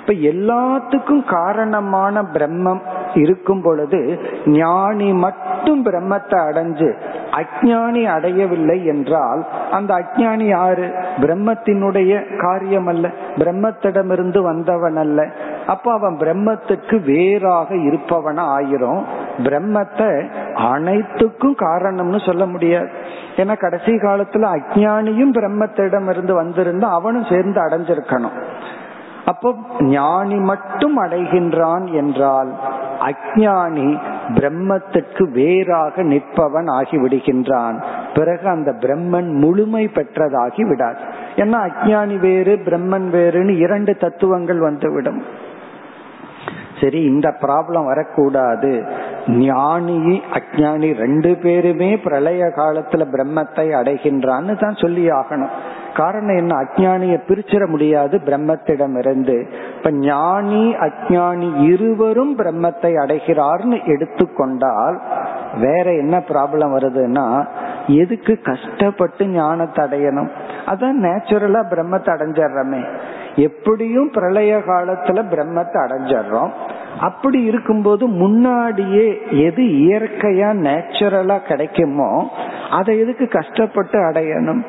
[0.00, 2.80] இப்ப எல்லாத்துக்கும் காரணமான பிரம்மம்
[3.14, 6.94] இருக்கும் பொழுது ஞானி மட்டும் பிரம்மத்தை அடைஞ்சு
[7.30, 10.86] அஜானி அடையவில்லை என்றால் அந்த அஜானி யாரு?
[11.16, 15.30] பிரம்மத்தினுடைய காரியம் அல்ல பிரம்மத்திடமிருந்து வந்தவன் அல்ல.
[15.66, 19.02] அப்ப அவன் பிரம்மத்துக்கு வேறாக இருப்பவன ஆயிரும்.
[19.38, 22.88] பிரம்மத்தை அனைத்துக்கும் காரணம்னு சொல்ல முடியாது.
[23.36, 28.36] ஏன்னா கடைசி காலத்துல அஜானியும் பிரம்மத்திடம் இருந்து வந்திருந்தா அவனும் சேர்ந்து அடைஞ்சிருக்கணும்.
[29.24, 32.52] அப்போ ஞானி மட்டும் அடைகின்றான் என்றால்
[33.00, 33.98] அஜானி
[34.34, 37.82] பிரம்மத்துக்கு வேறாக நிற்பவன் ஆகிவிடுகின்றான்.
[38.14, 40.98] பிறகு அந்த பிரம்மன் முழுமை பெற்றதாகி விடாது.
[41.36, 45.22] ஏன்னா அஜானி வேறு பிரம்மன் வேறுன்னு இரண்டு தத்துவங்கள் வந்துவிடும்.
[46.80, 48.70] சரி இந்த ப்ராப்ளம் வரக்கூடாது.
[49.26, 55.54] ஞானி அஜானி ரெண்டு பேருமே பிரளய காலத்துல பிரம்மத்தை அடைகின்றான்னு தான் சொல்லி ஆகணும்.
[55.94, 56.54] காரணம் என்ன?
[56.54, 59.36] அஜானிய பிரிச்சிட முடியாது பிரம்மத்திடம் இருந்து
[59.76, 65.00] இப்ப ஞானி அஜானி இருவரும் பிரம்மத்தை அடைகிறார்னு எடுத்துக்கொண்டால்
[65.60, 67.26] வேற என்ன ப்ராப்ளம் வருதுன்னா
[67.86, 70.30] எதுக்கு கஷ்டப்பட்டு ஞானத்தை அடையணும்?
[70.66, 72.82] அதான் நேச்சுரலா பிரம்மத்தை அடைஞ்சிடுறமே.
[73.36, 76.50] எப்படியும் பிரளய காலத்துல பிரம்மத்தை அடைஞ்சிடுறோம்.
[77.00, 82.30] அப்படி இருக்கும்போது முன்னாடியே எது இயற்கையா நேச்சுரலா கிடைக்குமோ
[82.70, 84.62] அதை எதுக்கு கஷ்டப்பட்டு அடையணும்?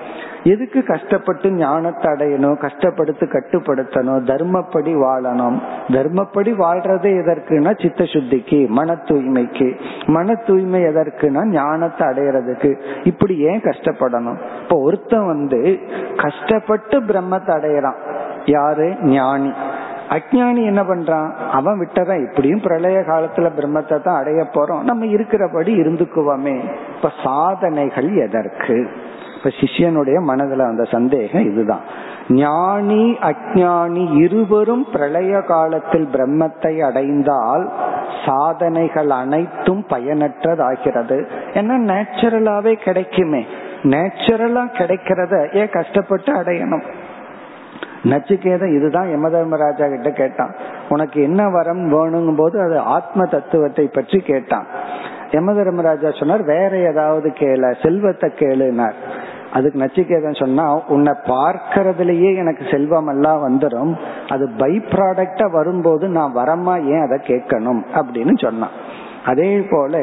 [0.43, 2.57] எதுக்கு கஷ்டப்பட்டு ஞானத்தை அடையணும்?
[2.57, 4.19] கஷ்டப்படுத்து கட்டுப்படுத்தணும்?
[4.23, 5.57] தர்மப்படி வாழணும்.
[5.87, 12.79] தர்மப்படி வாழ்றதே எதற்குனா சித்த சுத்திக்கு மன தூய்மைக்கு மன தூய்மை எதற்குனா ஞானத்தை அடையிறதுக்கு.
[13.03, 14.37] இப்படி ஏன் கஷ்டப்படணும்?
[14.61, 15.79] இப்போ ஒருத்தன் வந்து
[16.15, 18.23] கஷ்டப்பட்டு பிரம்மத்தை அடையிறான்.
[18.45, 18.95] யாரு?
[19.01, 19.51] ஞானி.
[20.09, 21.31] அஜானி என்ன பண்றான்?
[21.51, 22.29] அவன் விட்டதான்.
[22.29, 24.81] இப்படியும் பிரளய காலத்துல பிரம்மத்தை தான் அடைய போறோம்.
[24.81, 26.63] நம்ம இருக்கிறபடி இருந்துக்குவோமே.
[26.95, 28.87] இப்ப சாதனைகள் எதற்கு?
[29.37, 31.81] இப்ப சிஷ்யனுடைய மனதுல அந்த சந்தேகம் இதுதான்.
[32.29, 37.71] ஞானி அஜானி இருவரும் பிரளய காலத்தில் பிரம்மத்தை அடைந்தால்
[38.25, 41.29] சாதனைகள் அனைத்தும் பயனற்றதாகிறது.
[41.53, 43.45] ஏன்னா நேச்சுரலாவே கிடைக்குமே.
[43.83, 46.83] நேச்சுரலா கிடைக்கிறத ஏன் கஷ்டப்பட்டு அடையணும்?
[48.11, 50.53] நச்சுக்கேதம் இதுதான் யமதர்மராஜா கிட்ட கேட்டான்.
[50.89, 54.67] உனக்கு என்ன வரம் வேணுங்கும் போது அது ஆத்ம தத்துவத்தை பற்றி கேட்டான்.
[55.31, 58.97] யமதர்மராஜா சொன்னார் வேற ஏதாவது கேள செல்வத்தை கேளுனார்.
[59.53, 63.91] அதுக்கு நச்சிகேதன் சொன்னா உன்னை பார்க்கறதுலயே எனக்கு செல்வம் எல்லாம் வந்துடும்
[64.33, 68.75] அது பை ப்ராடக்டா வரும்போது நான் வரமா ஏன் அதை கேட்கணும் அப்படின்னு சொன்னான்.
[69.31, 70.01] அதே போல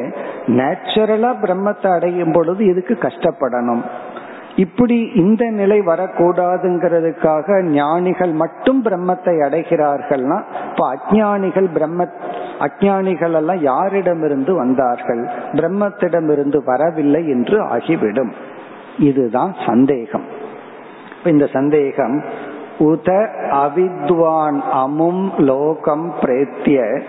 [0.58, 3.82] நேச்சுரலா பிரம்மத்தை அடையும் பொழுது இதுக்கு கஷ்டப்படணும்.
[4.56, 12.08] இப்படி இந்த நிலை வரக்கூடாதுங்கிறதுக்காக ஞானிகள் மட்டும் பிரம்மத்தை அடைகிறார்கள்னா இப்ப அஜானிகள் பிரம்ம
[12.58, 15.28] அஜானிகள் எல்லாம் யாரிடமிருந்து வந்தார்கள்?
[15.52, 18.32] பிரம்மத்திடமிருந்து வரவில்லை என்று ஆகிவிடும்.
[18.98, 20.24] இதுதான் சந்தேகம்.
[21.24, 22.22] இந்த சந்தேகம்
[22.78, 27.02] உத அவித்வான் அமும் லோகம் பிரேத்திய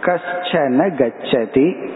[0.00, 1.88] கஷ்டன கச்சதி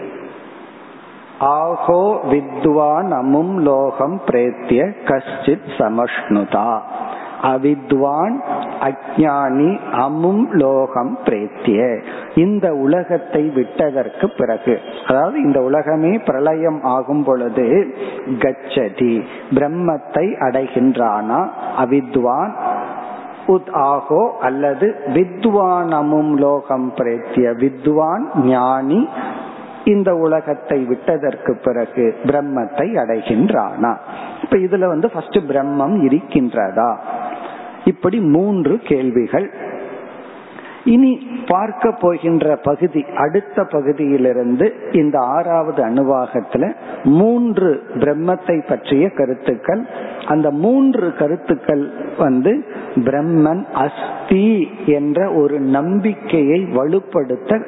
[1.39, 6.79] ஆஹோ வித்வான் அமும் லோகம் பிரேத்திய கஷ்டித் சமஷ்ணுதா.
[7.43, 8.39] அவித்வான்
[8.81, 12.01] அஜானி அமும் லோகம் பிரேத்திய.
[12.35, 17.95] இந்த உலகத்தை விட்டதற்கு பிறகு அதாவது இந்த உலகமே பிரளயம் ஆகும் பொழுது
[18.27, 19.23] கச்சதி
[19.53, 21.47] பிரம்மத்தை அடைகின்றானா?
[21.77, 22.53] அவித்வான்
[23.47, 29.09] உத் ஆகோ அல்லது வித்வான் அமும் லோகம் பிரேத்திய வித்வான் ஞானி
[29.85, 33.97] இந்த உலகத்தை விட்டதற்கு பிறகு பிரம்மத்தை அடைகின்றானா?
[34.43, 36.97] இப்ப இதுல வந்து ஃபர்ஸ்ட் பிரம்மம் இருக்கின்றதா?
[37.85, 39.73] இப்படி மூன்று கேள்விகள்.
[40.83, 49.87] இனி பார்க்க போகின்ற பகுதி அடுத்த பகுதியிலிருந்து இந்த ஆறாவது அணுவாகத்துல மூன்று பிரம்மத்தை பற்றிய கருத்துக்கள்.
[50.25, 52.65] அந்த மூன்று கருத்துக்கள் வந்து
[52.95, 57.61] பிரம்மன் அஸ்தி என்ற ஒரு நம்பிக்கையை வலுப்படுத்த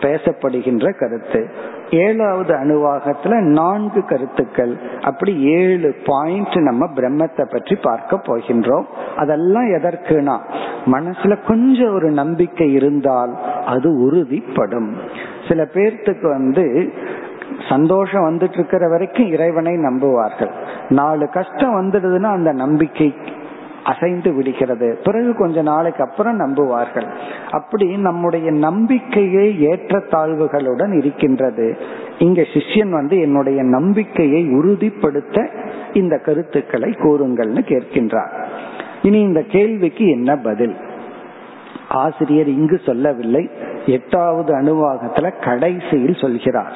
[0.00, 1.50] பேசப்படுகின்ற கருத்து.
[1.90, 4.78] ஏழாவது அணுவாகத்துல நான்கு கருத்துக்கள்.
[5.00, 8.84] அப்படி ஏழு பாயிண்ட் நம்ம பிரம்மத்தை பற்றி பார்க்க போகின்றோம்.
[9.16, 10.38] அதெல்லாம் எதற்குனா
[10.86, 13.34] மனசுல கொஞ்சம் ஒரு நம்பிக்கை இருந்தால்
[13.66, 14.90] அது உறுதிப்படும்.
[15.48, 16.92] சில பேர்த்துக்கு வந்து
[17.68, 20.50] சந்தோஷம் வந்துட்டு இருக்கிற வரைக்கும் இறைவனை நம்புவார்கள்.
[20.88, 23.14] நாலு கஷ்டம் வந்துடுதுன்னா அந்த நம்பிக்கை
[23.84, 24.98] அசைந்து விடுகிறது.
[25.04, 27.06] பிறகு கொஞ்ச நாளைக்கு அப்புறம் நம்புவார்கள்.
[27.50, 31.78] அப்படி நம்முடைய நம்பிக்கையே ஏற்றத்தாழ்வுகளுடன் இருக்கின்றது.
[32.18, 35.48] இங்க சிஷ்யன் வந்து என்னுடைய நம்பிக்கையை உறுதிப்படுத்த
[35.92, 38.44] இந்த கருத்துக்களை கூறுங்கள்னு கேட்கின்றார்.
[39.02, 40.76] இனி இந்த கேள்விக்கு என்ன பதில்?
[41.88, 43.50] ஆசிரியர் இங்கு சொல்லவில்லை.
[43.86, 46.72] எட்டாவது அனுவாகத்துல கடைசியில் சொல்கிறார்.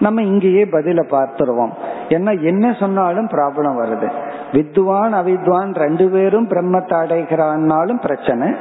[0.00, 1.70] நம்ம இங்கேயே பதில பார்த்துருவோம்.
[2.08, 4.10] ஏன்னா என்ன சொன்னாலும் ப்ராப்ளம் வருது.
[4.52, 8.54] வித்வான் அவித்வான் ரெண்டு பேரும் பிரம்மத்தை அடைகிறான்னாலும் பிரச்சனை.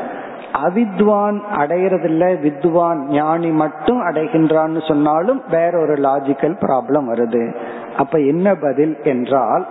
[0.63, 7.55] அவித்வான் அடையறதில்ல வித்வான் ஞானி மட்டும் அடைகின்றான்னு சொன்னாலும் வேற ஒரு லாஜிக்கல் ப்ராப்ளம் வருது.
[7.97, 9.67] அப்ப என்ன பதில் என்றால்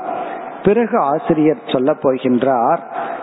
[0.63, 2.79] பிறகு ஆசிரியர் சொல்ல போகின்றார்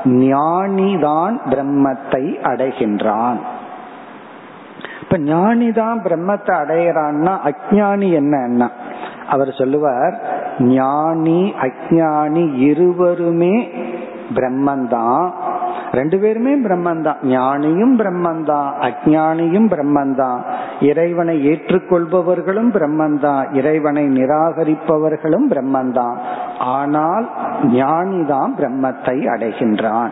[0.05, 3.37] ஞானிதான் பிரம்மத்தை அடைகின்றான்.
[5.01, 8.69] இப்ப ஞானிதான் பிரம்மத்தை அடையிறான்னா அஜானி என்ன
[9.29, 10.21] அவர் சொல்லுவார்
[10.59, 13.69] ஞானி அஜானி இருவருமே
[14.35, 15.31] பிரம்மந்தான்.
[15.91, 17.15] ரெண்டு பேருமே பிரம்மந்தான்.
[17.21, 20.41] ஞானியும் பிரம்மந்தான் அஜானியும் பிரம்மந்தான்.
[20.81, 23.55] இறைவனை ஏற்றுக்கொள்பவர்களும் பிரம்மந்தான்.
[23.55, 26.17] இறைவனை நிராகரிப்பவர்களும் பிரம்மந்தான்.
[26.59, 27.29] ஆனால்
[27.63, 30.09] ஞானிதான் பிரம்மத்தை அடைகின்றான்.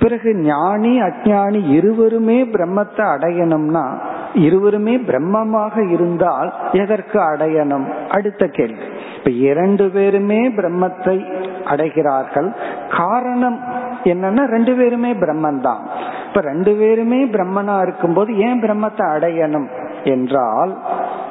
[0.00, 3.98] பிறகு ஞானி அஜானி இருவருமே பிரம்மத்தை அடையணும்னா
[4.34, 7.86] இருவருமே பிரம்மமாக இருந்தால் எதற்கு அடையணும்?
[8.08, 8.82] அடுத்த கேள்வி.
[9.16, 11.24] இப்ப இரண்டு பேருமே பிரம்மத்தை
[11.64, 12.54] அடைகிறார்கள்.
[12.88, 13.60] காரணம்
[14.04, 15.80] என்னன்னா ரெண்டு பேருமே பிரம்மன் தான்
[16.28, 19.66] இப்ப ரெண்டு பேருமே பிரம்மனா இருக்கும்போது ஏன் பிரம்மத்தை அடையணும்?
[20.04, 20.78] என்றால்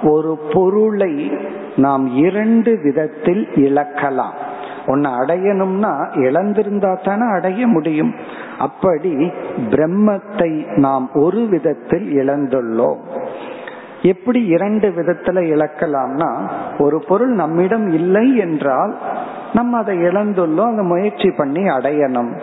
[0.03, 1.31] ஒரு பொருளை
[1.75, 4.33] நாம் இரண்டு விதத்தில் இழக்கலாம்.
[4.85, 8.15] உன்னை அடையணும்னா இழந்திருந்தா தானே அடைய முடியும்.
[8.59, 9.31] அப்படி
[9.69, 12.97] பிரம்மத்தை நாம் ஒரு விதத்தில் இழந்துள்ளோம்.
[14.01, 18.97] எப்படி இரண்டு விதத்துல இழக்கலாம்னா ஒரு பொருள் நம்மிடம் இல்லை என்றால்
[19.53, 22.39] நம்ம அதை இழந்துள்ளோம் அதை முயற்சி பண்ணி அடையணும்.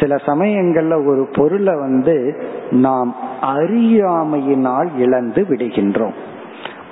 [0.00, 6.12] சில சமயங்கள்ல ஒரு பொருளை வந்து நாம் அறியாமையினால் இழந்து விடுகின்றோம்.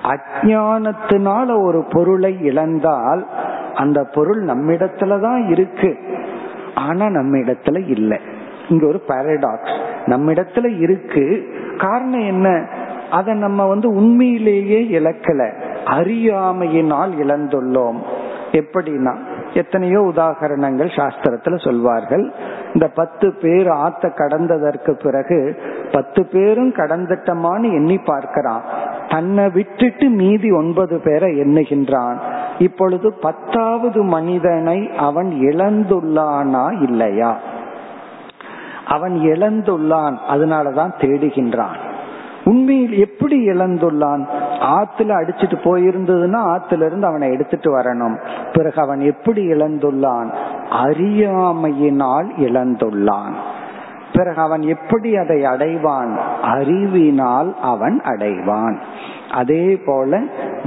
[0.03, 3.25] அஜானத்தினால ஒரு பொருளை இழந்தால்
[3.75, 5.97] அந்த பொருள் நம்மிடத்துலதான் இருக்கு.
[6.75, 8.19] ஆனா நம்ம இடத்துல இல்லை.
[8.69, 11.47] இங்க ஒரு பாரடாக்ஸ் நம்ம இடத்துல இருக்கு.
[11.77, 12.69] காரணம் என்ன?
[13.11, 15.53] அதை நம்ம வந்து உண்மையிலேயே இழக்கல.
[15.87, 17.97] அறியாமையினால் இழந்துள்ளோம்.
[18.53, 19.17] எப்படின்னா
[19.55, 22.33] எத்தனையோ உதாகரணங்கள் சாஸ்திரத்துல சொல்வார்கள்.
[22.75, 25.57] இந்த பத்து பேர் ஆத்த கடந்ததற்கு பிறகு
[25.93, 28.63] பத்து பேரும் கடந்துட்டமான்னு எண்ணி பார்க்கிறான்.
[29.09, 32.17] தன்னை விட்டுட்டு மீதி ஒன்பது பேரை எண்ணுகின்றான்.
[32.59, 37.39] இப்பொழுது பத்தாவது மனிதனை அவன் இழந்துள்ளானா இல்லையா?
[38.87, 41.87] அவன் இழந்துள்ளான் அதனாலதான் தேடுகின்றான்.
[42.45, 44.27] உண்மையில் எப்படி இழந்துள்ளான்?
[44.61, 48.17] ஆத்துல அடிச்சுட்டு போயிருந்ததுன்னா ஆத்துல இருந்து அவனை எடுத்துட்டு வரணும்.
[48.53, 50.31] பிறகு அவன் எப்படி இழந்துள்ளான்?
[50.71, 53.33] அறியாமையினால் இழந்துள்ளான்.
[54.19, 56.13] பிறகு அவன் எப்படி அதை அடைவான்?
[56.55, 58.77] அறிவினால் அவன் அடைவான்.
[59.33, 60.21] அதே போல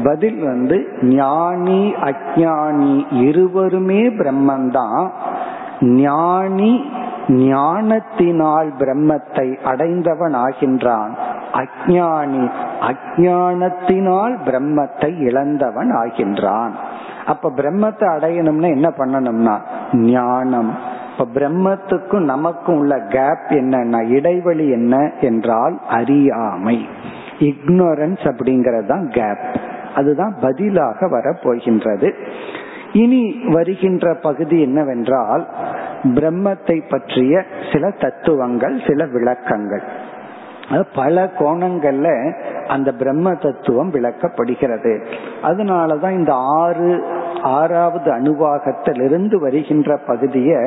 [0.03, 2.95] பதில் வந்து ஞானி அஜானி
[3.25, 5.07] இருவருமே பிரம்மந்தான்.
[6.01, 6.73] ஞானி
[7.27, 11.11] ஞானத்தினால் பிரம்மத்தை அடைந்தவன் ஆகின்றான்.
[11.53, 12.43] அஜானி
[12.89, 16.73] அஜானத்தினால் பிரம்மத்தை இழந்தவன் ஆகின்றான்.
[17.25, 19.55] அப்ப பிரம்மத்தை அடையணும்னா என்ன பண்ணணும்னா
[20.11, 20.71] ஞானம்.
[21.21, 26.77] இப்ப பிரம்மத்துக்கும் நமக்கும் உள்ள கேப் என்னன்னா இடைவெளி என்ன என்றால் அறியாமை.
[27.39, 29.43] இக்னோரன்ஸ் அப்படிங்கிறது தான் கேப்
[29.95, 32.09] அதுதான் பதிலாக வரப்போகின்றது.
[32.93, 35.43] இனி வருகின்ற பகுதி என்னவென்றால்
[36.03, 37.43] பிரம்மத்தை பற்றிய
[37.73, 39.83] சில தத்துவங்கள் சில விளக்கங்கள்.
[40.95, 42.07] பல கோணங்கள்ல
[42.71, 45.05] அந்த பிரம்ம தத்துவம் விளக்கப்படுகிறது.
[45.43, 47.03] அதனாலதான் இந்த ஆறு
[47.41, 50.57] ஆறாவது அணுவாகத்திலிருந்து வருகின்ற பகுதிய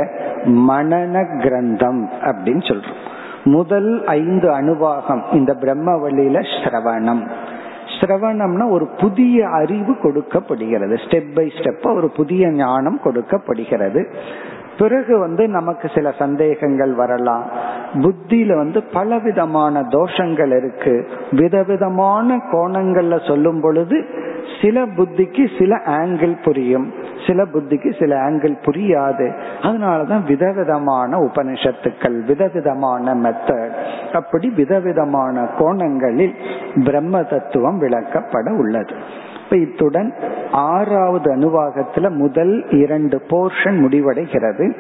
[0.44, 2.96] மனன கிரந்தம் அப்படின்னு சொல்றோம்.
[3.44, 7.22] முதல் ஐந்து அணுவாகம் இந்த பிரம்ம வழியில ஸ்ரவணம்.
[8.00, 10.94] சிரவணம்னா ஒரு புதிய அறிவு கொடுக்கப்படுகிறது.
[10.94, 14.10] ஸ்டெப் பை ஸ்டெப் ஒரு புதிய ஞானம் கொடுக்கப்படுகிறது.
[14.78, 17.50] பிறகு வந்து நமக்கு சில சந்தேகங்கள் வரலாம்.
[17.94, 21.08] புத்தியில வந்து பலவிதமான தோஷங்கள் இருக்கு.
[21.30, 24.04] விதவிதமான கோணங்கள்ல சொல்லும் பொழுது
[24.62, 26.92] சில புத்திக்கு சில ஆங்கிள் புரியும்.
[27.26, 29.32] சில புத்திக்கு சில ஆங்கிள் புரியாது.
[29.62, 33.72] அதனாலதான் விதவிதமான உபனிஷத்துக்கள் விதவிதமான மெத்தட்
[34.12, 36.34] அப்படி விதவிதமான கோணங்களில்
[36.84, 38.94] பிரம்ம தத்துவம் விளக்கப்பட உள்ளது.
[39.44, 40.14] இப்ப இத்துடன்
[40.50, 44.72] ஆறாவது அனுவாகத்துல முதல் இரண்டு போர்ஷன் முடிவடைகிறது.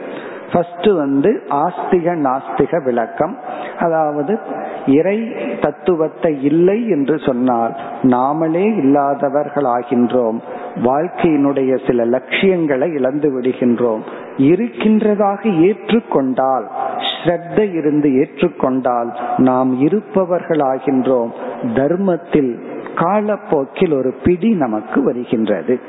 [0.52, 3.38] ஃபர்ஸ்ட் வந்து ஆஸ்திக நாஸ்திக விளக்கம்.
[3.78, 4.38] அதாவது
[4.86, 10.38] இறை தத்துவத்தை இல்லை என்று சொன்னால் நாமளே இல்லாதவர்கள் ஆகின்றோம்
[10.84, 14.02] வாழ்க்கையினுடைய சில லட்சியங்களை இழந்து விடுகின்றோம்.
[14.36, 16.66] இருக்கின்றதாக ஏற்றுக்கொண்டால்
[17.10, 21.30] ஸ்ரத்த இருந்து ஏற்றுக்கொண்டால் நாம் இருப்பவர்கள் ஆகின்றோம்
[21.74, 22.52] தர்மத்தில்
[22.96, 25.80] காலப்போக்கில் ஒரு பிடி நமக்கு வருகின்றது.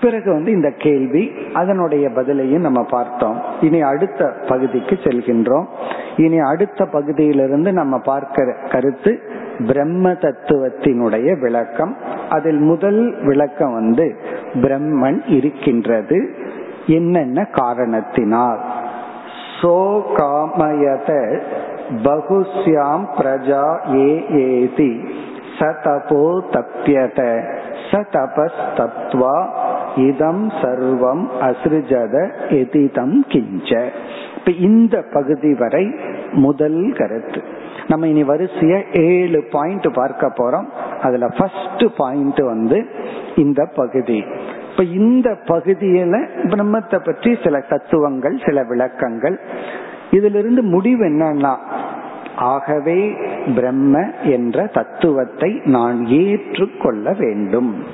[0.00, 3.42] பிறகு வந்து இந்த கேள்வி அதனுடைய பதிலையும் நம்ம பார்த்தோம்.
[3.60, 5.64] இனி அடுத்த பகுதிக்கு செல்கின்றோம்.
[6.16, 9.20] இனி அடுத்த பகுதியிலிருந்து நம்ம பார்க்கிற கருத்து
[9.66, 11.96] பிரம்ம தத்துவத்தினுடைய விளக்கம்.
[12.28, 14.16] அதில் முதல் விளக்கம் வந்து
[14.54, 16.34] பிரம்மன் இருக்கின்றது.
[16.86, 18.60] என்னென்ன காரணத்தினால்?
[19.62, 21.40] சோ காமயத
[22.04, 25.04] பகுஸ்யாம் பிரஜா ஏ ஏதி.
[25.60, 27.20] சதபோ தப்பியத
[27.90, 29.34] சதபஸ் தத்வா
[29.96, 32.16] இதம் சர்வம் அசிருஜத
[32.48, 33.90] எதிதம் கிஞ்ச.
[34.36, 35.94] இப்ப இந்த பகுதி வரை
[36.32, 37.40] முதல் கருத்து.
[37.88, 40.68] நம்ம இனி வரிசைய ஏழு பாயிண்ட் பார்க்க போறோம்.
[41.02, 42.86] அதுல ஃபர்ஸ்ட் பாயிண்ட் வந்து
[43.36, 44.24] இந்த பகுதி.
[44.70, 49.38] இப்ப இந்த பகுதியில பிரம்மத்தை பற்றி சில தத்துவங்கள் சில விளக்கங்கள்.
[50.10, 51.54] இதிலிருந்து முடிவு என்னன்னா
[52.36, 53.16] ஆகவே
[53.54, 57.84] பிரம்ம என்ற தத்துவத்தை நான் ஏற்றுக்கொள்ள வேண்டும்.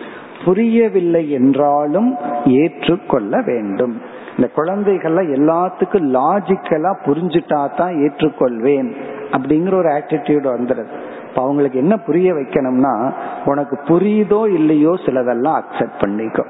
[0.44, 4.00] புரியவில்லை என்றாலும் ஏற்றுக்கொள்ள வேண்டும்.
[4.36, 8.94] இந்த குழந்தைகள்ல எல்லாத்துக்கும் லாஜிக்கலா புரிஞ்சுட்டா தான் ஏற்றுக்கொள்வேன்
[9.30, 10.86] அப்படிங்கிற ஒரு ஆட்டிடியூட் வந்துடுது.
[11.28, 13.12] இப்ப அவங்களுக்கு என்ன புரிய வைக்கணும்னா
[13.44, 16.44] உனக்கு புரியுதோ இல்லையோ சிலதெல்லாம் அக்செப்ட் பண்ணிக்கோ.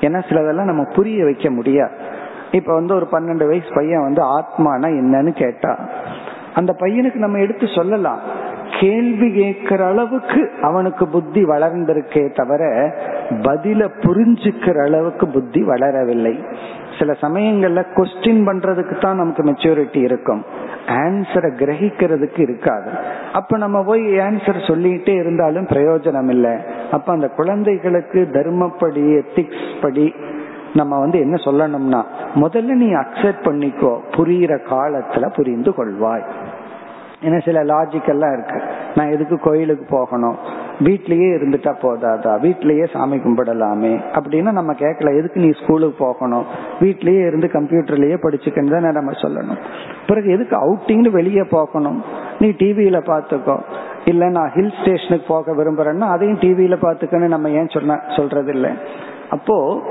[0.00, 1.90] ஏன்னா சிலதெல்லாம் நம்ம புரிய வைக்க முடியாது.
[2.52, 5.78] இப்ப வந்து ஒரு பன்னெண்டு வயசு பையன் வந்து ஆத்மானா என்னன்னு கேட்டா
[6.58, 8.20] அந்த பையனுக்கு நம்ம எடுத்து சொல்லலாம்.
[8.80, 12.62] கேள்வி கேட்கிற அளவுக்கு அவனுக்கு புத்தி வளர்ந்திருக்கே தவிர
[13.46, 16.34] பதில புரிஞ்சுக்கிற அளவுக்கு புத்தி வளரவில்லை.
[16.98, 20.42] சில சமயங்கள்ல கொஸ்டின் பண்றதுக்கு தான் நமக்கு மெச்சூரிட்டி இருக்கும்.
[20.86, 22.90] ஆன்சரை கிரகிக்கிறதுக்கு இருக்காது.
[23.32, 26.54] அப்ப நம்ம போய் ஆன்சர் சொல்லிட்டே இருந்தாலும் பிரயோஜனம் இல்லை.
[26.90, 30.14] அப்ப அந்த குழந்தைகளுக்கு தர்மப்படி எத்திக்ஸ் படி
[30.74, 32.00] நம்ம வந்து என்ன சொல்லணும்னா
[32.34, 33.92] முதல்ல நீ அக்செப்ட் பண்ணிக்கோ.
[34.16, 36.24] புரியிற காலத்துல புரிந்து கொள்வாய்.
[37.22, 38.62] ஏன்னா சில லாஜிக்கெல்லாம் இருக்கு.
[38.94, 40.36] நான் எதுக்கு கோயிலுக்கு போகணும்?
[40.80, 42.32] வீட்லயே இருந்துட்டா போதாதா?
[42.40, 44.00] வீட்லயே சாமி கும்பிடலாமே?
[44.12, 46.44] அப்படின்னா நம்ம கேட்கல எதுக்கு நீ ஸ்கூலுக்கு போகணும்?
[46.80, 49.58] வீட்லயே இருந்து கம்ப்யூட்டர்லயே படிச்சுக்கன்னு தான் நம்ம சொல்லணும்.
[50.06, 52.04] பிறகு எதுக்கு அவுட்டிங்னு வெளியே போகணும்?
[52.38, 53.58] நீ டிவியில பாத்துக்கோ
[54.04, 58.70] இல்ல நான் ஹில் ஸ்டேஷனுக்கு போக விரும்புறேன்னா அதையும் டிவியில பாத்துக்கன்னு நம்ம ஏன் சொன்ன சொல்றது இல்லை
[59.30, 59.82] அப்போ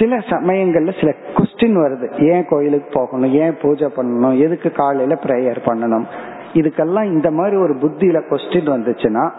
[0.00, 2.32] சில சமயங்கள்ல சில கொஸ்டின் வருது.
[2.32, 3.32] ஏன் கோயிலுக்கு போகணும்?
[3.32, 4.38] ஏன் பூஜை பண்ணணும்?
[4.38, 6.04] எதுக்கு காலையில பிரேயர் பண்ணணும்?
[6.54, 9.30] இதுக்கெல்லாம் இந்த மாதிரி ஒரு புத்தியில கொஸ்டின் வந்துச்சுன்னா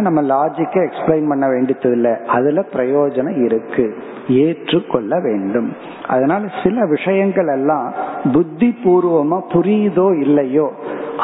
[0.00, 3.96] நம்ம லாஜிக்க எக்ஸ்பிளைன் பண்ண வேண்டியது இல்லை அதுல பிரயோஜனம் இருக்கு.
[4.28, 5.72] ஏற்றுக்கொள்ள வேண்டும்.
[6.08, 7.94] அதனால சில விஷயங்கள் எல்லாம்
[8.32, 10.72] புத்தி பூர்வமா புரியுதோ இல்லையோ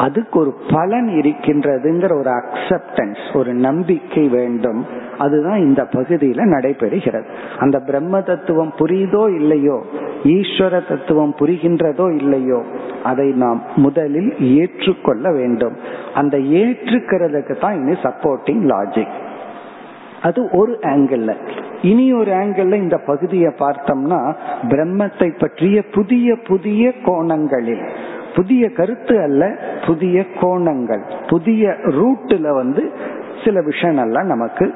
[0.03, 4.85] அதுக்கு ஒரு பலன் இருக்கின்றதுங்கிற ஒரு அக்செப்டன்ஸ் ஒரு நம்பிக்கை வேண்டும்.
[5.17, 7.27] அதுதான் இந்த பகுதியில நடைபெறுகிறது.
[7.59, 9.77] அந்த பிரம்ம தத்துவம் புரியுதோ இல்லையோ
[10.23, 12.63] ஈஸ்வர தத்துவம் புரிகின்றதோ இல்லையோ
[13.03, 15.75] அதை நாம் முதலில் ஏற்றுக்கொள்ள வேண்டும்.
[16.13, 19.15] அந்த ஏற்றுக்கிறதுக்கு தான் இனி சப்போர்ட்டிங் லாஜிக்
[20.21, 21.35] அது ஒரு ஆங்கிள்
[21.81, 24.19] இனி ஒரு ஆங்கிள் இந்த பகுதியை பார்த்தோம்னா
[24.67, 27.85] பிரம்மத்தை பற்றிய புதிய புதிய கோணங்களில்
[28.35, 29.55] புதிய கருத்து அல்ல
[29.87, 32.91] புதிய கோணங்கள் புதிய ரூட்டில் வந்து
[33.45, 34.73] சில விஷயங்கள்லாம் நமக்கு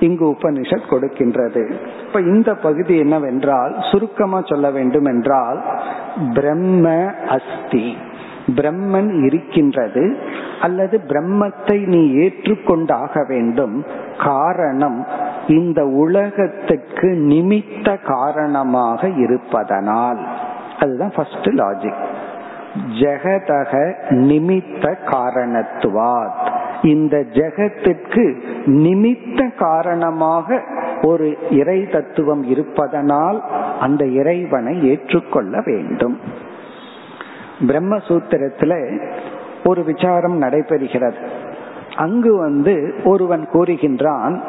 [0.00, 1.62] இங்கு உபனிஷத் கொடுக்கின்றது.
[2.06, 5.64] இப்ப இந்த பகுதி என்னவென்றால் சுருக்கமா சொல்ல வேண்டும் என்றால்
[6.34, 7.96] பிரம்ம அஸ்தி.
[8.56, 10.16] பிரம்மன் இருக்கின்றது
[10.60, 13.84] அல்லது பிரம்மத்தை நீ ஏற்றுக்கொண்டாக வேண்டும்.
[14.18, 15.06] காரணம்
[15.48, 20.20] இந்த உலகத்துக்கு நிமித்த காரணமாக இருப்பதனால்.
[20.80, 22.06] அதுதான் ஃபர்ஸ்ட் லாஜிக்
[22.86, 26.56] ஜெகதக நிமித்த காரணத்துவாத்.
[26.82, 30.62] இந்த ஜெகத்திற்கு நிமித்த காரணமாக
[31.02, 33.42] ஒரு இறை தத்துவம் இருப்பதனால்
[33.80, 36.20] அந்த இறைவனை ஏற்றுக்கொள்ள வேண்டும்.
[37.60, 39.00] பிரம்மசூத்திரத்துல
[39.64, 41.14] ஒரு விசாரம் நடைபெறுகிறது.
[41.96, 44.40] அங்கு வந்து ஒருவன் கூறுகின்றான்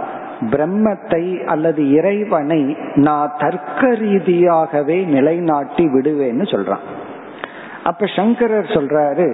[0.41, 6.85] பிரம்மத்தை அல்லது இறைவனை நான் தர்க்க ரீதியாகவே நிலைநாட்டி விடுவேன்னு சொல்றான்.
[7.89, 9.27] அப்ப சங்கரர் சொல்றாரு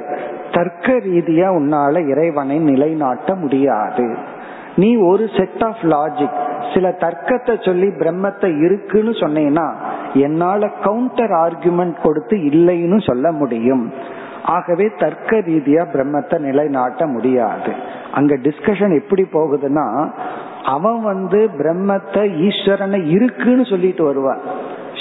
[0.56, 4.08] தர்க்க ரீதியா உன்னால இறைவனை நிலைநாட்ட முடியாது.
[4.82, 6.40] நீ ஒரு செட் ஆஃப் லாஜிக்
[6.74, 9.66] சில தர்க்கத்தை சொல்லி பிரம்மத்தை இருக்குன்னு சொன்னேன்னா
[10.26, 13.84] என்னால கவுண்டர் ஆர்குமெண்ட் கொடுத்து இல்லைன்னு சொல்ல முடியும்.
[14.56, 17.72] ஆகவே தர்க்க ரீதியா பிரம்மத்தை நிலைநாட்ட முடியாது.
[18.18, 19.88] அங்க டிஸ்கஷன் எப்படி போகுதுன்னா
[20.76, 24.44] அவன் வந்து பிரம்மத்தை ஈஸ்வரனை இருக்குன்னு சொல்லிட்டு வருவான்.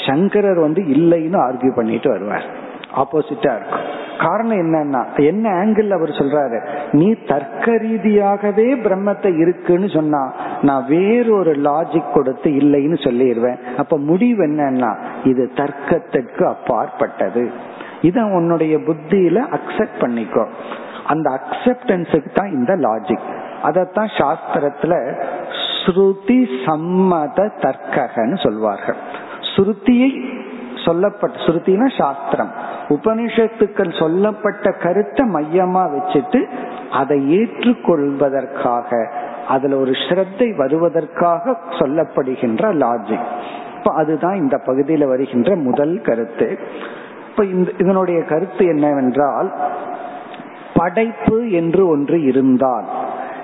[0.06, 2.46] சங்கரர் வந்து இல்லைன்னு ஆர்கியூ பண்ணிட்டு வருவார்.
[3.02, 3.84] ஆப்போசிட்டா இருக்கும்.
[4.18, 6.58] காரணம் என்னன்னா என்ன ஆங்கிள் அவர் சொல்றாரு?
[6.92, 10.22] நீ தர்க்க ரீதியாகவே பிரம்மத்தை இருக்குன்னு சொன்னா
[10.62, 14.92] நான் வேறொரு லாஜிக் கொடுத்து இல்லைன்னு சொல்லிடுவேன் அப்ப முடிவு என்னன்னா
[15.24, 17.44] இது தர்க்கத்திற்கு அப்பாற்பட்டது.
[18.00, 20.46] இத உன்னுடைய புத்தியில அக்செப்ட் பண்ணிக்கோ.
[21.12, 23.28] அந்த அக்செப்டன்ஸுக்கு தான் இந்த லாஜிக்
[23.68, 24.94] அதத்தான் சாஸ்திரத்துல
[25.64, 29.00] ஸ்ருதி சம்மத தர்க்கன்னு சொல்வார்கள்.
[29.52, 30.10] ஸ்ருதியை
[30.84, 32.52] சொல்லப்பட்ட ஸ்ருத்தினா சாஸ்திரம்.
[32.88, 36.40] உபனிஷத்துக்கள் சொல்லப்பட்ட கருத்தை மையமா வச்சுட்டு
[36.92, 38.90] அதை ஏற்றுக்கொள்வதற்காக
[39.48, 43.30] அதுல ஒரு ஸ்ரத்தை வருவதற்காக சொல்லப்படுகின்ற லாஜிக்
[43.78, 46.46] இப்ப அதுதான் இந்த பகுதியில் வருகின்ற முதல் கருத்து.
[47.30, 49.48] இப்ப இந்த இதனுடைய கருத்து என்னவென்றால்
[50.74, 52.86] படைப்பு என்று ஒன்று இருந்தால்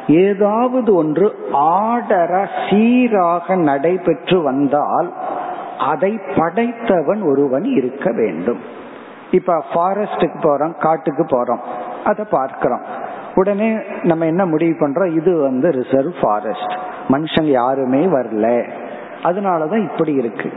[0.07, 2.33] ஏதாவது ஒன்று ஆடர
[2.71, 5.09] சீராக நடைபெற்று வந்தால்
[5.89, 8.61] அதை படைத்தவன் ஒருவன் இருக்க வேண்டும்.
[9.31, 11.59] இப்ப ஃபாரஸ்டுக்கு போறோம் காட்டுக்கு போறோம்.
[12.05, 12.83] அதை பார்க்கிறோம்.
[13.35, 15.17] உடனே நம்ம என்ன முடிவு பண்றோம்?
[15.17, 16.73] இது வந்து ரிசர்வ் ஃபாரஸ்ட்
[17.09, 18.71] மனுஷங்க யாருமே வரல.
[19.23, 20.53] அதனாலதான் இப்படி இருக்கு.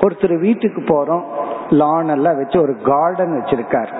[0.00, 1.22] ஒருத்தர் வீட்டுக்கு போறோம்
[1.70, 3.92] லான் எல்லாம் வச்சு ஒரு கார்டன் வச்சிருக்கார்.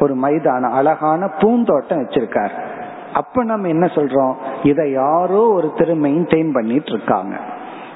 [0.00, 2.50] ஒரு மைதானம் அழகான பூந்தோட்டம் வச்சிருக்கார்.
[3.12, 4.34] அப்ப நம்ம என்ன சொல்றோம்?
[4.62, 7.36] இதை யாரோ ஒருத்தர் மெயின்டைன் பண்ணிட்டு இருக்காங்க.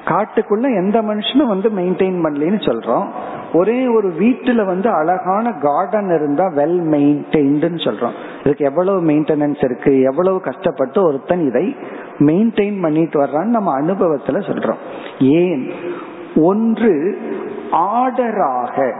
[0.04, 3.08] காட்டுக்குள்ள எந்த மனுஷனும் வந்து மெயின்டைன் பண்ணலன்னு சொல்றோம்.
[3.54, 8.44] ஒரே ஒரு வீட்டுல வந்து அழகான கார்டன் இருந்தா வெல் மெயின்டைன்டுன்னு சொல்றோம்.
[8.44, 11.76] இதுக்கு எவ்வளவு மெயின்டெனன்ஸ் இருக்கு எவ்வளவு கஷ்டப்பட்டு ஒருத்தன் இதை
[12.18, 14.78] மெயின்டைன் பண்ணிட்டு வர்றான்னு நம்ம அனுபவத்துல சொல்றோம்.
[15.20, 15.70] ஏன்?
[16.36, 17.18] ஒன்று
[17.72, 18.92] ஆர்டராக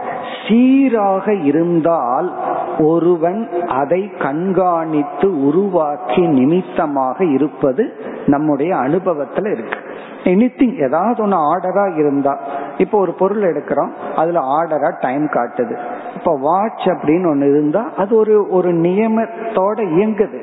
[0.47, 2.33] சீராக இருந்தால்
[2.79, 7.93] ஒருவன் அதை கண்காணித்து உருவாக்கி நிமித்தமாக இருப்பது
[8.25, 9.90] நம்முடைய அனுபவத்துல இருக்கு.
[10.23, 12.37] எனிதிங் ஏதாவது ஒன்று ஆர்டரா இருந்தா
[12.77, 15.77] இப்போ ஒரு பொருள் எடுக்கிறோம் அதுல ஆர்டரா டைம் காட்டுது.
[16.15, 20.39] இப்போ வாட்ச் அப்படின்னு ஒன்று இருந்தா அது ஒரு ஒரு நியமத்தோட இயங்குது.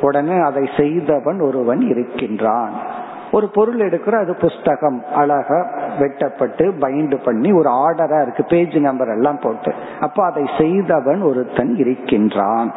[0.00, 2.70] உடனே அதை செய்தவன் ஒருவன் இருக்கின்றான்.
[3.32, 5.58] ஒரு பொருள் எடுக்கிற அது புஸ்தகம் அழகா
[5.98, 9.74] வெட்டப்பட்டு பைண்ட் பண்ணி ஒரு ஆர்டரா இருக்கு பேஜ் நம்பர் எல்லாம் போட்டு.
[10.00, 12.72] அப்போ அதை செய்தவன் ஒருத்தன் இருக்கின்றான்.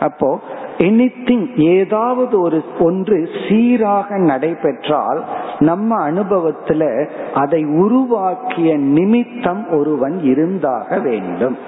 [0.00, 0.40] அப்போ
[0.78, 5.24] எனிதிங் ஏதாவது ஒரு ஒன்று சீராக நடைபெற்றால்
[5.58, 11.58] நம்ம அனுபவத்துல அதை உருவாக்கிய நிமித்தம் ஒருவன் இருந்தாக வேண்டும்.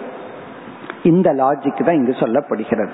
[1.03, 2.91] இந்த லாஜிக் தான் இங்கு சொல்லப்படுகிறது.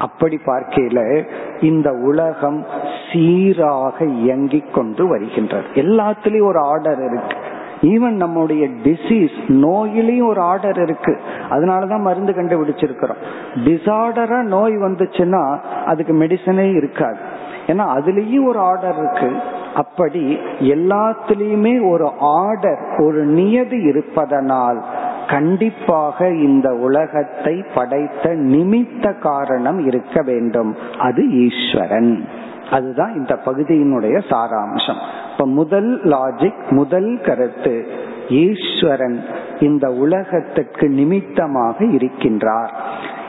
[0.00, 1.24] அப்படி பார்க்கையில
[1.60, 2.66] இந்த உலகம்
[3.12, 5.64] சீராக இயங்கிக் கொண்டு வருகின்றது.
[5.74, 7.36] எல்லாத்துலயும் ஒரு ஆர்டர் இருக்கு.
[7.80, 11.20] ஈவன் நம்முடைய டிசீஸ் நோயிலையும் ஒரு ஆர்டர் இருக்கு.
[11.50, 13.20] அதனாலதான் மருந்து கண்டுபிடிச்சிருக்கிறோம்.
[13.64, 17.18] டிசார்டரா நோய் வந்துச்சுன்னா அதுக்கு மெடிசனே இருக்காது.
[17.66, 19.40] ஏன்னா அதுலயும் ஒரு ஆர்டர் இருக்கு.
[19.74, 24.84] அப்படி எல்லாத்துலேயுமே ஒரு ஆர்டர் ஒரு நியதி இருப்பதனால்
[25.30, 30.76] கண்டிப்பாக இந்த உலகத்தை படைத்த நிமித்த காரணம் இருக்க வேண்டும்.
[30.98, 32.24] அது ஈஸ்வரன்.
[32.70, 35.00] அதுதான் இந்த பகுதியினுடைய சாராம்சம்.
[35.32, 37.86] இப்ப முதல் லாஜிக் முதல் கருத்து
[38.28, 39.20] ஈஸ்வரன்
[39.60, 42.70] இந்த உலகத்திற்கு நிமித்தமாக இருக்கின்றார்.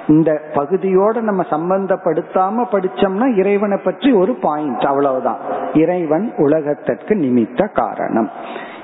[0.08, 5.38] இந்த பகுதியோட நம்ம சம்பந்தப்படுத்தாம படிச்சோம்னா இறைவனை பற்றி ஒரு பாயிண்ட் அவ்வளவுதான்.
[5.74, 8.30] இறைவன் உலகத்திற்கு நிமித்த காரணம்.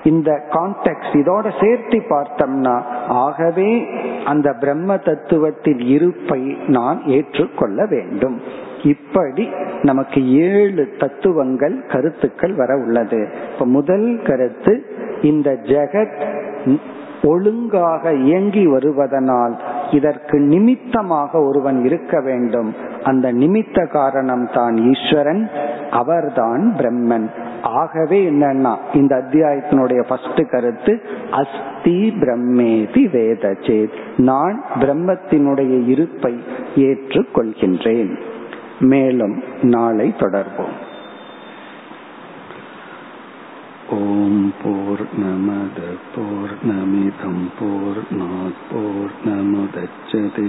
[0.04, 3.88] இந்த கான்டெக்ட் இதோட சேர்த்து பார்த்தோம்னா ஆகவே
[4.26, 8.42] அந்த பிரம்ம தத்துவத்தின் இருப்பை நான் ஏற்றுக்கொள்ள வேண்டும்.
[8.84, 9.50] இப்படி
[9.82, 13.28] நமக்கு ஏழு தத்துவங்கள் கருத்துக்கள் வர உள்ளது.
[13.54, 14.86] இப்ப முதல் கருத்து
[15.22, 16.22] இந்த ஜெகத்
[17.24, 19.52] ஒழுங்காக இயங்கி வருவதனால்
[19.92, 22.74] இதற்கு நிமித்தமாக ஒருவன் இருக்க வேண்டும்.
[23.04, 25.50] அந்த நிமித்த காரணம் தான் ஈஸ்வரன்
[25.92, 27.30] அவர்தான் பிரம்மன்.
[27.73, 30.95] ஆகவே என்னன்னா இந்த அத்தியாயத்தினுடைய ஃபர்ஸ்ட் கருத்து
[31.33, 36.35] அஸ்தி பிரம்மேதி வேத சேத் நான் பிரம்மத்தினுடைய இருப்பை
[36.83, 38.15] ஏற்றுக்கொள்கின்றேன்
[38.85, 39.37] மேலும்
[39.69, 40.79] நாளை தொடர்போம்
[43.95, 45.79] ஓம் போர் நமத
[46.15, 48.01] போர் நமிதம் போர்
[48.65, 50.49] पूर्णमुदच्छते